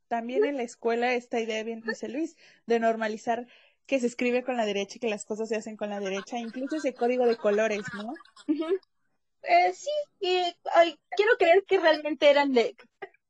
También 0.07 0.45
en 0.45 0.57
la 0.57 0.63
escuela 0.63 1.13
esta 1.13 1.39
idea, 1.39 1.63
bien 1.63 1.81
dice 1.81 2.09
Luis, 2.09 2.35
de 2.65 2.79
normalizar 2.79 3.47
que 3.85 3.99
se 3.99 4.07
escribe 4.07 4.43
con 4.43 4.57
la 4.57 4.65
derecha 4.65 4.95
y 4.95 4.99
que 4.99 5.09
las 5.09 5.25
cosas 5.25 5.49
se 5.49 5.55
hacen 5.55 5.77
con 5.77 5.89
la 5.89 5.99
derecha, 5.99 6.37
incluso 6.37 6.77
ese 6.77 6.93
código 6.93 7.25
de 7.25 7.37
colores, 7.37 7.81
¿no? 7.95 8.13
Eh, 9.43 9.73
sí, 9.73 9.89
quiero 10.19 11.31
creer 11.39 11.63
que 11.65 11.79
realmente 11.79 12.29
eran 12.29 12.51
de, 12.51 12.75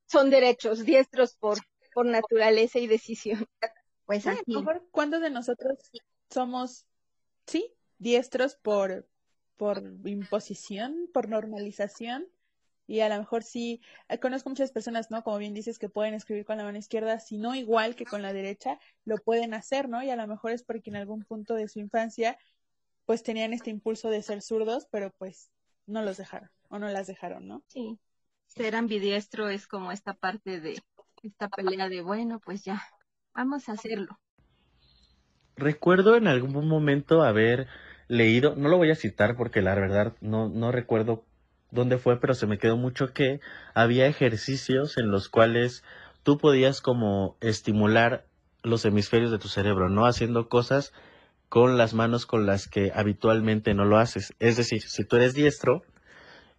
son 0.08 0.30
derechos, 0.30 0.84
diestros 0.84 1.36
por, 1.36 1.58
por 1.94 2.06
naturaleza 2.06 2.80
y 2.80 2.88
decisión. 2.88 3.48
Pues 4.06 4.28
así. 4.28 4.42
mejor, 4.48 4.86
¿cuántos 4.92 5.22
de 5.22 5.30
nosotros 5.30 5.78
somos, 6.30 6.86
sí, 7.46 7.74
diestros 8.02 8.56
por, 8.56 9.08
por 9.58 9.84
imposición, 10.06 11.08
por 11.14 11.30
normalización? 11.30 12.28
Y 12.88 13.00
a 13.02 13.10
lo 13.10 13.18
mejor 13.18 13.44
sí, 13.44 13.80
eh, 14.10 14.20
conozco 14.20 14.50
muchas 14.50 14.72
personas, 14.72 15.12
¿no? 15.12 15.24
Como 15.24 15.38
bien 15.38 15.54
dices, 15.54 15.80
que 15.80 15.88
pueden 15.88 16.14
escribir 16.14 16.46
con 16.46 16.58
la 16.58 16.64
mano 16.64 16.78
izquierda, 16.78 17.20
si 17.20 17.38
no 17.38 17.56
igual 17.56 17.96
que 17.96 18.06
con 18.06 18.22
la 18.22 18.34
derecha, 18.34 18.80
lo 19.06 19.18
pueden 19.18 19.54
hacer, 19.54 19.88
¿no? 19.88 20.04
Y 20.04 20.10
a 20.10 20.16
lo 20.16 20.28
mejor 20.28 20.52
es 20.52 20.64
porque 20.64 20.90
en 20.90 20.98
algún 20.98 21.24
punto 21.24 21.54
de 21.54 21.70
su 21.70 21.80
infancia, 21.80 22.38
pues 23.06 23.24
tenían 23.24 23.54
este 23.54 23.70
impulso 23.70 24.10
de 24.10 24.24
ser 24.24 24.42
zurdos, 24.42 24.88
pero 24.92 25.12
pues 25.18 25.52
no 25.86 26.02
los 26.02 26.18
dejaron, 26.18 26.50
o 26.70 26.80
no 26.80 26.90
las 26.90 27.08
dejaron, 27.08 27.48
¿no? 27.48 27.64
Sí. 27.68 28.00
Ser 28.48 28.76
ambidiestro 28.76 29.48
es 29.48 29.68
como 29.68 29.92
esta 29.92 30.14
parte 30.14 30.60
de 30.60 30.82
esta 31.24 31.48
pelea 31.50 31.88
de, 31.88 32.02
bueno, 32.02 32.40
pues 32.40 32.64
ya, 32.64 32.82
vamos 33.34 33.70
a 33.70 33.74
hacerlo. 33.74 34.20
Recuerdo 35.56 36.18
en 36.18 36.28
algún 36.28 36.68
momento 36.68 37.22
haber 37.22 37.68
leído, 38.12 38.56
no 38.58 38.68
lo 38.68 38.76
voy 38.76 38.92
a 38.92 38.96
citar 38.96 39.38
porque 39.38 39.62
la 39.62 39.74
verdad 39.74 40.14
no, 40.20 40.50
no 40.50 40.74
recuerdo 40.74 41.24
dónde 41.72 41.98
fue, 41.98 42.20
pero 42.20 42.34
se 42.34 42.46
me 42.46 42.58
quedó 42.58 42.76
mucho 42.76 43.14
que 43.14 43.40
había 43.74 44.06
ejercicios 44.06 44.98
en 44.98 45.10
los 45.10 45.30
cuales 45.30 45.84
tú 46.24 46.38
podías 46.38 46.82
como 46.82 47.38
estimular 47.40 48.26
los 48.64 48.84
hemisferios 48.84 49.32
de 49.32 49.40
tu 49.40 49.48
cerebro, 49.48 49.90
¿no? 49.90 50.06
Haciendo 50.06 50.50
cosas 50.50 50.92
con 51.48 51.78
las 51.78 51.94
manos 51.94 52.26
con 52.26 52.46
las 52.46 52.68
que 52.68 52.92
habitualmente 52.94 53.74
no 53.74 53.86
lo 53.86 53.98
haces. 53.98 54.34
Es 54.40 54.58
decir, 54.58 54.82
si 54.82 55.06
tú 55.06 55.16
eres 55.16 55.34
diestro, 55.34 55.84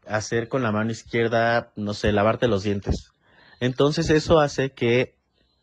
hacer 0.06 0.48
con 0.48 0.62
la 0.62 0.72
mano 0.72 0.90
izquierda, 0.90 1.70
no 1.76 1.92
sé, 1.92 2.12
lavarte 2.12 2.48
los 2.48 2.62
dientes. 2.62 3.12
Entonces 3.60 4.08
eso 4.08 4.40
hace 4.40 4.70
que 4.70 5.14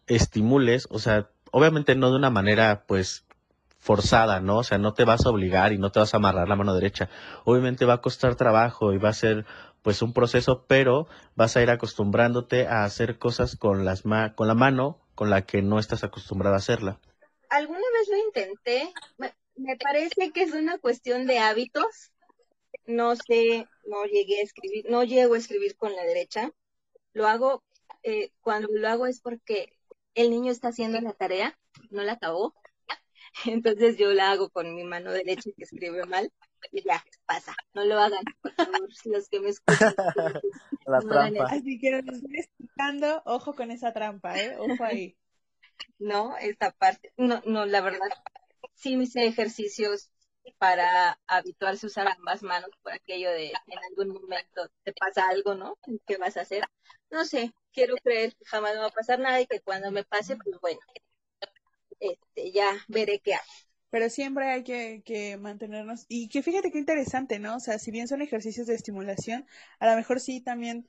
estimules, 0.06 0.88
o 0.92 1.00
sea, 1.00 1.30
obviamente 1.52 1.96
no 1.96 2.12
de 2.12 2.18
una 2.18 2.30
manera 2.30 2.84
pues 2.88 3.26
forzada, 3.80 4.40
¿no? 4.42 4.60
O 4.60 4.64
sea, 4.64 4.78
no 4.78 4.94
te 4.94 5.06
vas 5.06 5.26
a 5.26 5.30
obligar 5.30 5.74
y 5.74 5.78
no 5.78 5.92
te 5.92 6.00
vas 6.00 6.14
a 6.14 6.18
amarrar 6.18 6.48
la 6.48 6.56
mano 6.56 6.76
derecha. 6.76 7.10
Obviamente 7.46 7.86
va 7.86 7.96
a 7.96 8.02
costar 8.02 8.36
trabajo 8.36 8.94
y 8.94 8.98
va 8.98 9.10
a 9.10 9.14
ser 9.14 9.46
pues 9.82 10.02
un 10.02 10.14
proceso, 10.14 10.66
pero 10.68 11.08
vas 11.36 11.56
a 11.56 11.62
ir 11.62 11.70
acostumbrándote 11.70 12.68
a 12.68 12.84
hacer 12.84 13.18
cosas 13.18 13.56
con 13.56 13.86
las 13.86 14.04
con 14.36 14.48
la 14.48 14.56
mano 14.56 15.00
con 15.16 15.30
la 15.30 15.46
que 15.46 15.62
no 15.62 15.80
estás 15.80 16.04
acostumbrada 16.04 16.56
a 16.56 16.60
hacerla. 16.60 17.00
Alguna 17.50 17.80
vez 17.80 18.10
lo 18.10 18.18
intenté, 18.18 18.94
me 19.60 19.76
parece 19.78 20.32
que 20.32 20.44
es 20.44 20.54
una 20.54 20.78
cuestión 20.78 21.26
de 21.26 21.40
hábitos. 21.40 22.12
No 22.86 23.16
sé, 23.16 23.68
no 23.86 24.06
llegué 24.06 24.40
a 24.40 24.44
escribir, 24.44 24.86
no 24.90 25.04
llego 25.04 25.34
a 25.34 25.38
escribir 25.38 25.76
con 25.76 25.96
la 25.96 26.04
derecha. 26.04 26.52
Lo 27.14 27.28
hago, 27.28 27.64
eh, 28.04 28.32
cuando 28.42 28.68
lo 28.72 28.88
hago 28.88 29.06
es 29.08 29.22
porque 29.22 29.74
el 30.16 30.30
niño 30.30 30.52
está 30.52 30.70
haciendo 30.70 31.00
la 31.02 31.14
tarea, 31.14 31.58
no 31.90 32.04
la 32.04 32.14
acabó, 32.14 32.54
entonces 33.46 33.98
yo 33.98 34.12
la 34.12 34.32
hago 34.32 34.50
con 34.50 34.76
mi 34.76 34.84
mano 34.84 35.12
derecha 35.12 35.50
que 35.56 35.64
escribe 35.64 36.06
mal 36.06 36.32
y 36.72 36.84
ya, 36.84 37.04
pasa. 37.26 37.56
No 37.74 37.86
lo 37.86 38.00
hagan, 38.00 38.24
por 38.42 38.54
favor, 38.54 38.90
los 39.06 39.30
que 39.30 39.40
me 39.40 39.50
escuchan. 39.50 39.94
La 40.86 41.00
trampa. 41.02 41.46
Así 41.50 41.80
que 41.80 42.02
nos 42.02 42.22
explicando, 42.24 43.22
ojo 43.26 43.56
con 43.56 43.72
esa 43.72 43.94
trampa, 43.94 44.40
¿eh? 44.40 44.58
Ojo 44.58 44.84
ahí. 44.84 45.16
No, 45.98 46.36
esta 46.38 46.72
parte, 46.72 47.14
no, 47.16 47.42
no, 47.46 47.66
la 47.66 47.82
verdad, 47.82 48.10
sí 48.74 48.96
hice 48.96 49.26
ejercicios 49.26 50.10
para 50.58 51.20
habituarse 51.28 51.86
a 51.86 51.88
usar 51.88 52.08
ambas 52.08 52.44
manos 52.44 52.72
por 52.82 52.92
aquello 52.94 53.30
de 53.30 53.50
en 53.50 53.80
algún 53.90 54.14
momento 54.22 54.70
te 54.84 54.94
pasa 54.94 55.28
algo, 55.30 55.56
¿no? 55.56 55.78
¿Qué 56.06 56.18
vas 56.18 56.38
a 56.38 56.42
hacer? 56.42 56.64
No 57.10 57.26
sé, 57.26 57.54
quiero 57.72 57.96
creer 57.98 58.36
que 58.36 58.46
jamás 58.46 58.74
me 58.74 58.80
va 58.80 58.88
a 58.88 58.92
pasar 58.92 59.20
nada 59.20 59.40
y 59.42 59.48
que 59.48 59.62
cuando 59.62 59.92
me 59.92 60.04
pase, 60.04 60.38
pues 60.38 60.60
bueno, 60.60 60.80
este, 62.00 62.52
ya 62.52 62.70
veré 62.88 63.20
qué 63.20 63.36
hago. 63.36 63.44
Pero 63.92 64.10
siempre 64.10 64.46
hay 64.50 64.64
que, 64.64 65.02
que, 65.04 65.38
mantenernos, 65.38 66.06
y 66.08 66.30
que 66.30 66.44
fíjate 66.44 66.72
qué 66.72 66.78
interesante, 66.78 67.40
¿no? 67.40 67.56
O 67.56 67.60
sea, 67.60 67.80
si 67.80 67.90
bien 67.92 68.08
son 68.08 68.22
ejercicios 68.22 68.68
de 68.68 68.76
estimulación, 68.76 69.48
a 69.80 69.90
lo 69.90 69.96
mejor 69.96 70.20
sí 70.20 70.42
también 70.42 70.88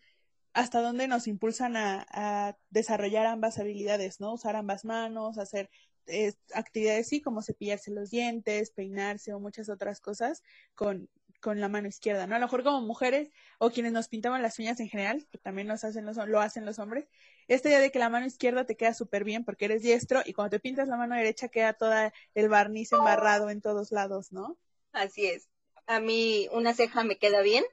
hasta 0.53 0.83
dónde 0.83 1.09
nos 1.09 1.27
impulsan 1.27 1.77
a, 1.77 2.07
a 2.11 2.59
desarrollar 2.71 3.27
ambas 3.27 3.59
habilidades, 3.59 4.21
¿no? 4.21 4.35
Usar 4.35 4.57
ambas 4.57 4.85
manos, 4.85 5.39
hacer 5.39 5.71
eh, 6.07 6.33
actividades 6.55 7.09
sí, 7.09 7.23
como 7.23 7.43
cepillarse 7.43 7.91
los 7.91 8.11
dientes, 8.11 8.71
peinarse 8.71 9.33
o 9.33 9.41
muchas 9.41 9.69
otras 9.69 10.01
cosas 10.01 10.43
con, 10.75 11.09
con 11.41 11.61
la 11.61 11.69
mano 11.69 11.89
izquierda, 11.89 12.27
¿no? 12.27 12.37
A 12.37 12.39
lo 12.39 12.47
mejor 12.47 12.63
como 12.63 12.81
mujeres 12.83 13.31
o 13.59 13.71
quienes 13.71 13.93
nos 13.93 14.09
pintamos 14.09 14.41
las 14.41 14.59
uñas 14.59 14.79
en 14.81 14.89
general, 14.89 15.27
que 15.31 15.39
también 15.39 15.67
nos 15.67 15.85
hacen 15.85 16.07
los, 16.07 16.17
lo 16.17 16.41
hacen 16.41 16.65
los 16.65 16.79
hombres, 16.79 17.09
esta 17.49 17.69
idea 17.69 17.81
de 17.81 17.91
que 17.91 17.99
la 17.99 18.09
mano 18.09 18.27
izquierda 18.27 18.65
te 18.65 18.77
queda 18.77 18.95
súper 18.95 19.25
bien 19.25 19.45
porque 19.45 19.65
eres 19.65 19.83
diestro 19.83 20.21
y 20.25 20.33
cuando 20.33 20.51
te 20.51 20.61
pintas 20.61 20.89
la 20.89 20.97
mano 20.97 21.17
derecha 21.17 21.49
queda 21.49 21.73
toda 21.73 22.13
el 22.35 22.49
barniz 22.49 22.93
embarrado 22.93 23.51
en 23.51 23.61
todos 23.61 23.91
lados, 23.91 24.33
¿no? 24.33 24.57
Así 24.93 25.27
es. 25.27 25.49
A 25.87 25.99
mí 25.99 26.49
una 26.53 26.75
ceja 26.75 27.03
me 27.03 27.17
queda 27.19 27.43
bien, 27.43 27.65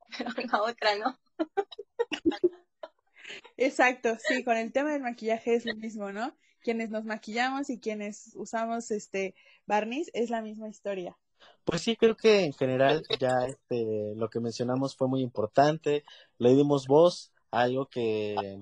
pero 0.18 0.30
la 0.50 0.62
otra 0.62 0.96
no. 0.96 1.18
Exacto, 3.56 4.16
sí, 4.26 4.44
con 4.44 4.56
el 4.56 4.72
tema 4.72 4.92
del 4.92 5.02
maquillaje 5.02 5.54
es 5.54 5.64
lo 5.64 5.74
mismo, 5.74 6.12
¿no? 6.12 6.36
Quienes 6.62 6.90
nos 6.90 7.04
maquillamos 7.04 7.70
y 7.70 7.78
quienes 7.78 8.32
usamos 8.36 8.90
este 8.90 9.34
barniz 9.66 10.10
es 10.14 10.30
la 10.30 10.42
misma 10.42 10.68
historia. 10.68 11.16
Pues 11.64 11.82
sí, 11.82 11.96
creo 11.96 12.16
que 12.16 12.44
en 12.44 12.52
general 12.52 13.02
ya 13.18 13.46
este, 13.46 14.14
lo 14.16 14.28
que 14.28 14.40
mencionamos 14.40 14.96
fue 14.96 15.08
muy 15.08 15.20
importante. 15.20 16.04
Le 16.38 16.54
dimos 16.54 16.86
voz 16.86 17.32
a 17.50 17.62
algo 17.62 17.86
que 17.86 18.60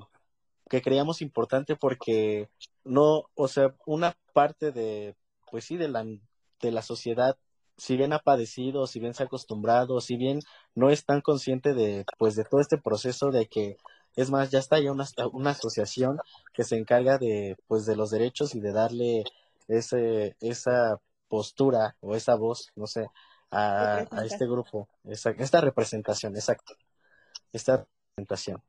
que 0.69 0.83
creíamos 0.83 1.23
importante 1.23 1.77
porque 1.77 2.49
no, 2.85 3.25
o 3.35 3.49
sea, 3.49 3.75
una 3.87 4.17
parte 4.33 4.73
de, 4.73 5.15
pues 5.51 5.65
sí, 5.65 5.77
de 5.77 5.89
la, 5.89 6.05
de 6.05 6.73
la 6.73 6.83
sociedad, 6.83 7.37
si 7.77 7.97
bien 7.97 8.13
ha 8.13 8.19
padecido, 8.19 8.87
si 8.87 9.01
bien 9.01 9.15
se 9.15 9.23
ha 9.23 9.27
acostumbrado, 9.27 10.01
si 10.01 10.17
bien 10.17 10.41
no 10.75 10.91
es 10.91 11.05
tan 11.05 11.21
consciente 11.21 11.75
de, 11.75 12.05
pues, 12.19 12.37
de 12.37 12.45
todo 12.45 12.61
este 12.61 12.79
proceso 12.79 13.31
de 13.31 13.47
que, 13.47 13.77
es 14.17 14.31
más, 14.31 14.51
ya 14.51 14.61
está 14.61 14.81
ya 14.81 14.93
una, 14.93 15.07
una 15.33 15.51
asociación 15.51 16.19
que 16.53 16.63
se 16.65 16.77
encarga 16.77 17.19
de, 17.19 17.57
pues, 17.67 17.85
de 17.85 17.97
los 17.97 18.11
derechos 18.11 18.55
y 18.55 18.61
de 18.61 18.73
darle 18.73 19.25
ese, 19.69 20.37
esa 20.41 21.01
postura 21.35 21.97
o 22.01 22.15
esa 22.15 22.37
voz, 22.37 22.71
no 22.77 22.87
sé, 22.87 23.09
a, 23.51 24.07
a 24.09 24.25
este 24.25 24.47
grupo, 24.47 24.89
esa, 25.03 25.31
esta 25.31 25.61
representación, 25.61 26.37
exacto, 26.37 26.75
esta 27.53 27.89
representación. 28.17 28.63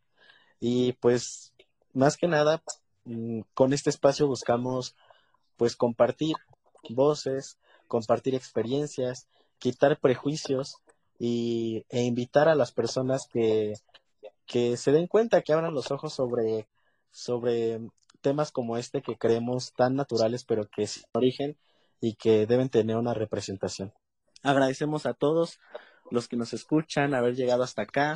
Y 0.59 0.93
pues 0.93 1.53
más 1.93 2.17
que 2.17 2.27
nada, 2.27 2.63
mm, 3.03 3.41
con 3.53 3.71
este 3.71 3.91
espacio 3.91 4.25
buscamos 4.25 4.95
pues 5.57 5.75
compartir 5.75 6.35
voces, 6.89 7.59
compartir 7.87 8.33
experiencias, 8.33 9.27
quitar 9.59 9.99
prejuicios 9.99 10.77
y, 11.19 11.85
e 11.89 12.01
invitar 12.01 12.47
a 12.49 12.55
las 12.55 12.71
personas 12.71 13.27
que, 13.31 13.73
que 14.47 14.75
se 14.75 14.91
den 14.91 15.05
cuenta, 15.05 15.43
que 15.43 15.53
abran 15.53 15.75
los 15.75 15.91
ojos 15.91 16.13
sobre, 16.13 16.67
sobre 17.11 17.79
temas 18.21 18.51
como 18.51 18.75
este 18.75 19.03
que 19.03 19.17
creemos 19.17 19.71
tan 19.73 19.95
naturales 19.95 20.45
pero 20.45 20.67
que 20.67 20.87
sin 20.87 21.03
origen 21.13 21.57
y 22.05 22.13
que 22.13 22.45
deben 22.45 22.69
tener 22.69 22.97
una 22.97 23.15
representación. 23.15 23.91
Agradecemos 24.43 25.07
a 25.07 25.15
todos 25.15 25.59
los 26.11 26.27
que 26.27 26.37
nos 26.37 26.53
escuchan 26.53 27.15
haber 27.15 27.33
llegado 27.35 27.63
hasta 27.63 27.81
acá. 27.81 28.13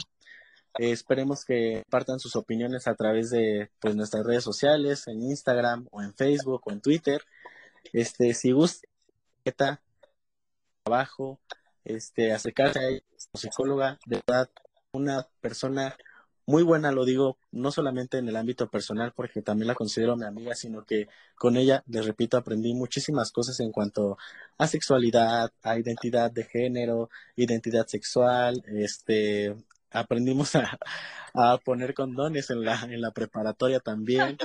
Eh, 0.78 0.92
esperemos 0.92 1.44
que 1.44 1.84
partan 1.90 2.20
sus 2.20 2.36
opiniones 2.36 2.88
a 2.88 2.94
través 2.94 3.32
de 3.32 3.72
pues, 3.80 3.96
nuestras 3.96 4.28
redes 4.28 4.44
sociales, 4.44 5.08
en 5.08 5.24
Instagram 5.24 5.88
o 5.90 6.04
en 6.04 6.14
Facebook 6.14 6.62
o 6.66 6.72
en 6.72 6.82
Twitter. 6.82 7.24
Este, 7.92 8.36
si 8.36 8.52
gusta, 8.52 8.88
trabajo, 10.84 11.40
este, 11.84 12.32
acercarse 12.32 12.80
a 12.80 12.90
ella 12.90 13.02
psicóloga, 13.34 13.98
de 14.06 14.22
verdad, 14.28 14.52
una 14.92 15.28
persona 15.42 15.98
muy 16.50 16.64
buena, 16.64 16.92
lo 16.92 17.06
digo, 17.06 17.38
no 17.52 17.72
solamente 17.72 18.18
en 18.18 18.28
el 18.28 18.36
ámbito 18.36 18.68
personal, 18.72 19.14
porque 19.16 19.44
también 19.44 19.68
la 19.68 19.76
considero 19.76 20.18
mi 20.18 20.26
amiga, 20.26 20.56
sino 20.56 20.84
que 20.84 21.08
con 21.36 21.58
ella, 21.58 21.84
les 21.86 22.08
repito, 22.08 22.38
aprendí 22.38 22.74
muchísimas 22.74 23.32
cosas 23.32 23.60
en 23.60 23.72
cuanto 23.72 24.18
a 24.58 24.66
sexualidad, 24.66 25.52
a 25.62 25.78
identidad 25.78 26.32
de 26.32 26.46
género, 26.46 27.12
identidad 27.36 27.86
sexual, 27.86 28.64
este, 28.66 29.56
aprendimos 29.92 30.54
a, 31.36 31.58
poner 31.60 31.94
condones 31.94 32.50
en 32.50 32.66
la, 32.66 32.82
en 32.82 33.00
la 33.00 33.12
preparatoria 33.12 33.80
también. 33.80 34.36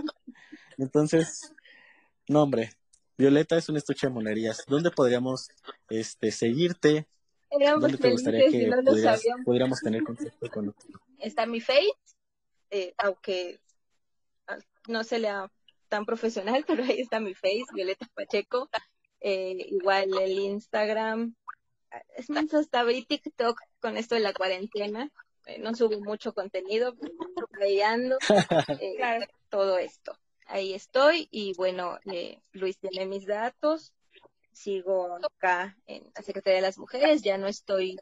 Entonces, 0.76 1.54
no 2.28 2.42
hombre, 2.42 2.72
Violeta 3.16 3.56
es 3.56 3.70
un 3.70 3.78
estuche 3.78 4.08
de 4.08 4.12
monerías. 4.12 4.64
¿Dónde 4.68 4.90
podríamos 4.90 5.48
este, 5.88 6.32
seguirte? 6.32 7.06
Éramos 7.58 7.82
¿Dónde 7.82 7.98
te 7.98 8.10
gustaría 8.10 8.50
que 8.50 8.66
no 8.66 8.82
pudieras- 8.82 9.22
pudiéramos 9.44 9.80
tener 9.80 10.02
contacto 10.02 10.50
con 10.50 10.74
Está 11.18 11.46
mi 11.46 11.60
Face, 11.60 11.92
eh, 12.70 12.94
aunque 12.98 13.60
ah, 14.46 14.58
no 14.88 15.04
se 15.04 15.18
lea 15.18 15.50
tan 15.88 16.04
profesional, 16.06 16.64
pero 16.82 16.84
ahí 16.84 17.00
está 17.00 17.20
mi 17.20 17.34
Face, 17.34 17.64
Violeta 17.72 18.06
Pacheco. 18.14 18.68
Eh, 19.20 19.56
igual 19.70 20.10
el 20.20 20.38
Instagram. 20.38 21.34
Es 22.16 22.28
más, 22.28 22.52
hasta 22.52 22.80
abrí 22.80 23.04
TikTok 23.04 23.58
con 23.80 23.96
esto 23.96 24.16
de 24.16 24.20
la 24.20 24.32
cuarentena. 24.34 25.10
Eh, 25.46 25.58
no 25.58 25.74
subo 25.74 26.00
mucho 26.00 26.32
contenido, 26.34 26.94
pero 26.96 27.62
ahí 27.62 27.80
ando. 27.80 28.18
eh, 28.80 28.94
Claro. 28.96 29.26
todo 29.48 29.78
esto. 29.78 30.18
Ahí 30.46 30.74
estoy 30.74 31.28
y 31.30 31.54
bueno, 31.54 31.98
eh, 32.12 32.40
Luis 32.52 32.76
tiene 32.78 33.06
mis 33.06 33.26
datos. 33.26 33.94
Sigo 34.54 35.16
acá 35.16 35.76
en 35.86 36.04
la 36.14 36.22
Secretaría 36.22 36.56
de 36.56 36.62
las 36.62 36.78
Mujeres, 36.78 37.22
ya 37.22 37.36
no 37.38 37.46
estoy 37.48 37.98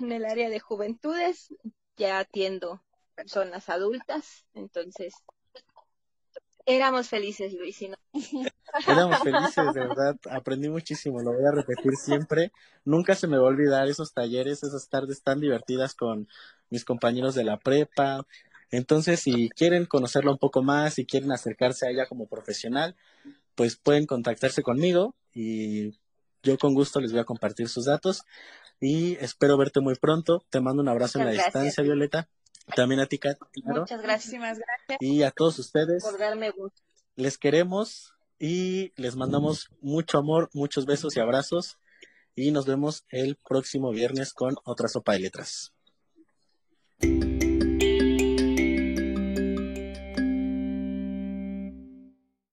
en 0.00 0.12
el 0.12 0.24
área 0.24 0.48
de 0.48 0.60
juventudes, 0.60 1.52
ya 1.96 2.18
atiendo 2.20 2.82
personas 3.14 3.68
adultas, 3.68 4.46
entonces 4.54 5.14
éramos 6.66 7.08
felices, 7.08 7.52
Luis, 7.54 7.80
y 7.82 7.88
no- 7.88 7.96
Éramos 8.86 9.20
felices, 9.22 9.72
de 9.74 9.80
verdad. 9.80 10.16
Aprendí 10.30 10.68
muchísimo, 10.68 11.20
lo 11.22 11.32
voy 11.32 11.44
a 11.46 11.50
repetir 11.50 11.96
siempre. 11.96 12.52
Nunca 12.84 13.14
se 13.14 13.26
me 13.26 13.38
va 13.38 13.44
a 13.44 13.48
olvidar 13.48 13.88
esos 13.88 14.12
talleres, 14.12 14.62
esas 14.62 14.88
tardes 14.88 15.22
tan 15.22 15.40
divertidas 15.40 15.94
con 15.94 16.28
mis 16.68 16.84
compañeros 16.84 17.34
de 17.34 17.44
la 17.44 17.58
prepa. 17.58 18.26
Entonces, 18.70 19.20
si 19.20 19.48
quieren 19.50 19.86
conocerla 19.86 20.30
un 20.32 20.38
poco 20.38 20.62
más, 20.62 20.94
si 20.94 21.06
quieren 21.06 21.32
acercarse 21.32 21.86
a 21.86 21.90
ella 21.90 22.06
como 22.06 22.26
profesional, 22.26 22.96
pues 23.56 23.76
pueden 23.76 24.06
contactarse 24.06 24.62
conmigo 24.62 25.16
y 25.34 25.98
yo 26.42 26.56
con 26.58 26.74
gusto 26.74 27.00
les 27.00 27.10
voy 27.10 27.20
a 27.20 27.24
compartir 27.24 27.68
sus 27.68 27.86
datos 27.86 28.22
y 28.80 29.16
espero 29.16 29.56
verte 29.56 29.80
muy 29.80 29.96
pronto. 29.96 30.44
Te 30.50 30.60
mando 30.60 30.82
un 30.82 30.88
abrazo 30.88 31.18
en 31.18 31.24
la 31.24 31.32
gracias. 31.32 31.54
distancia, 31.54 31.82
Violeta. 31.82 32.28
También 32.74 33.00
a 33.00 33.06
ti, 33.06 33.18
Kat, 33.18 33.38
claro. 33.52 33.80
Muchas 33.80 34.02
gracias. 34.02 34.40
Y 35.00 35.22
a 35.22 35.30
todos 35.30 35.58
ustedes 35.58 36.04
por 36.04 36.18
darme 36.18 36.50
gusto. 36.50 36.80
les 37.14 37.38
queremos 37.38 38.12
y 38.38 38.92
les 38.96 39.16
mandamos 39.16 39.70
mucho 39.80 40.18
amor, 40.18 40.50
muchos 40.52 40.84
besos 40.84 41.16
y 41.16 41.20
abrazos 41.20 41.78
y 42.34 42.50
nos 42.50 42.66
vemos 42.66 43.04
el 43.08 43.36
próximo 43.36 43.90
viernes 43.90 44.32
con 44.32 44.56
otra 44.64 44.88
sopa 44.88 45.12
de 45.12 45.20
letras. 45.20 45.72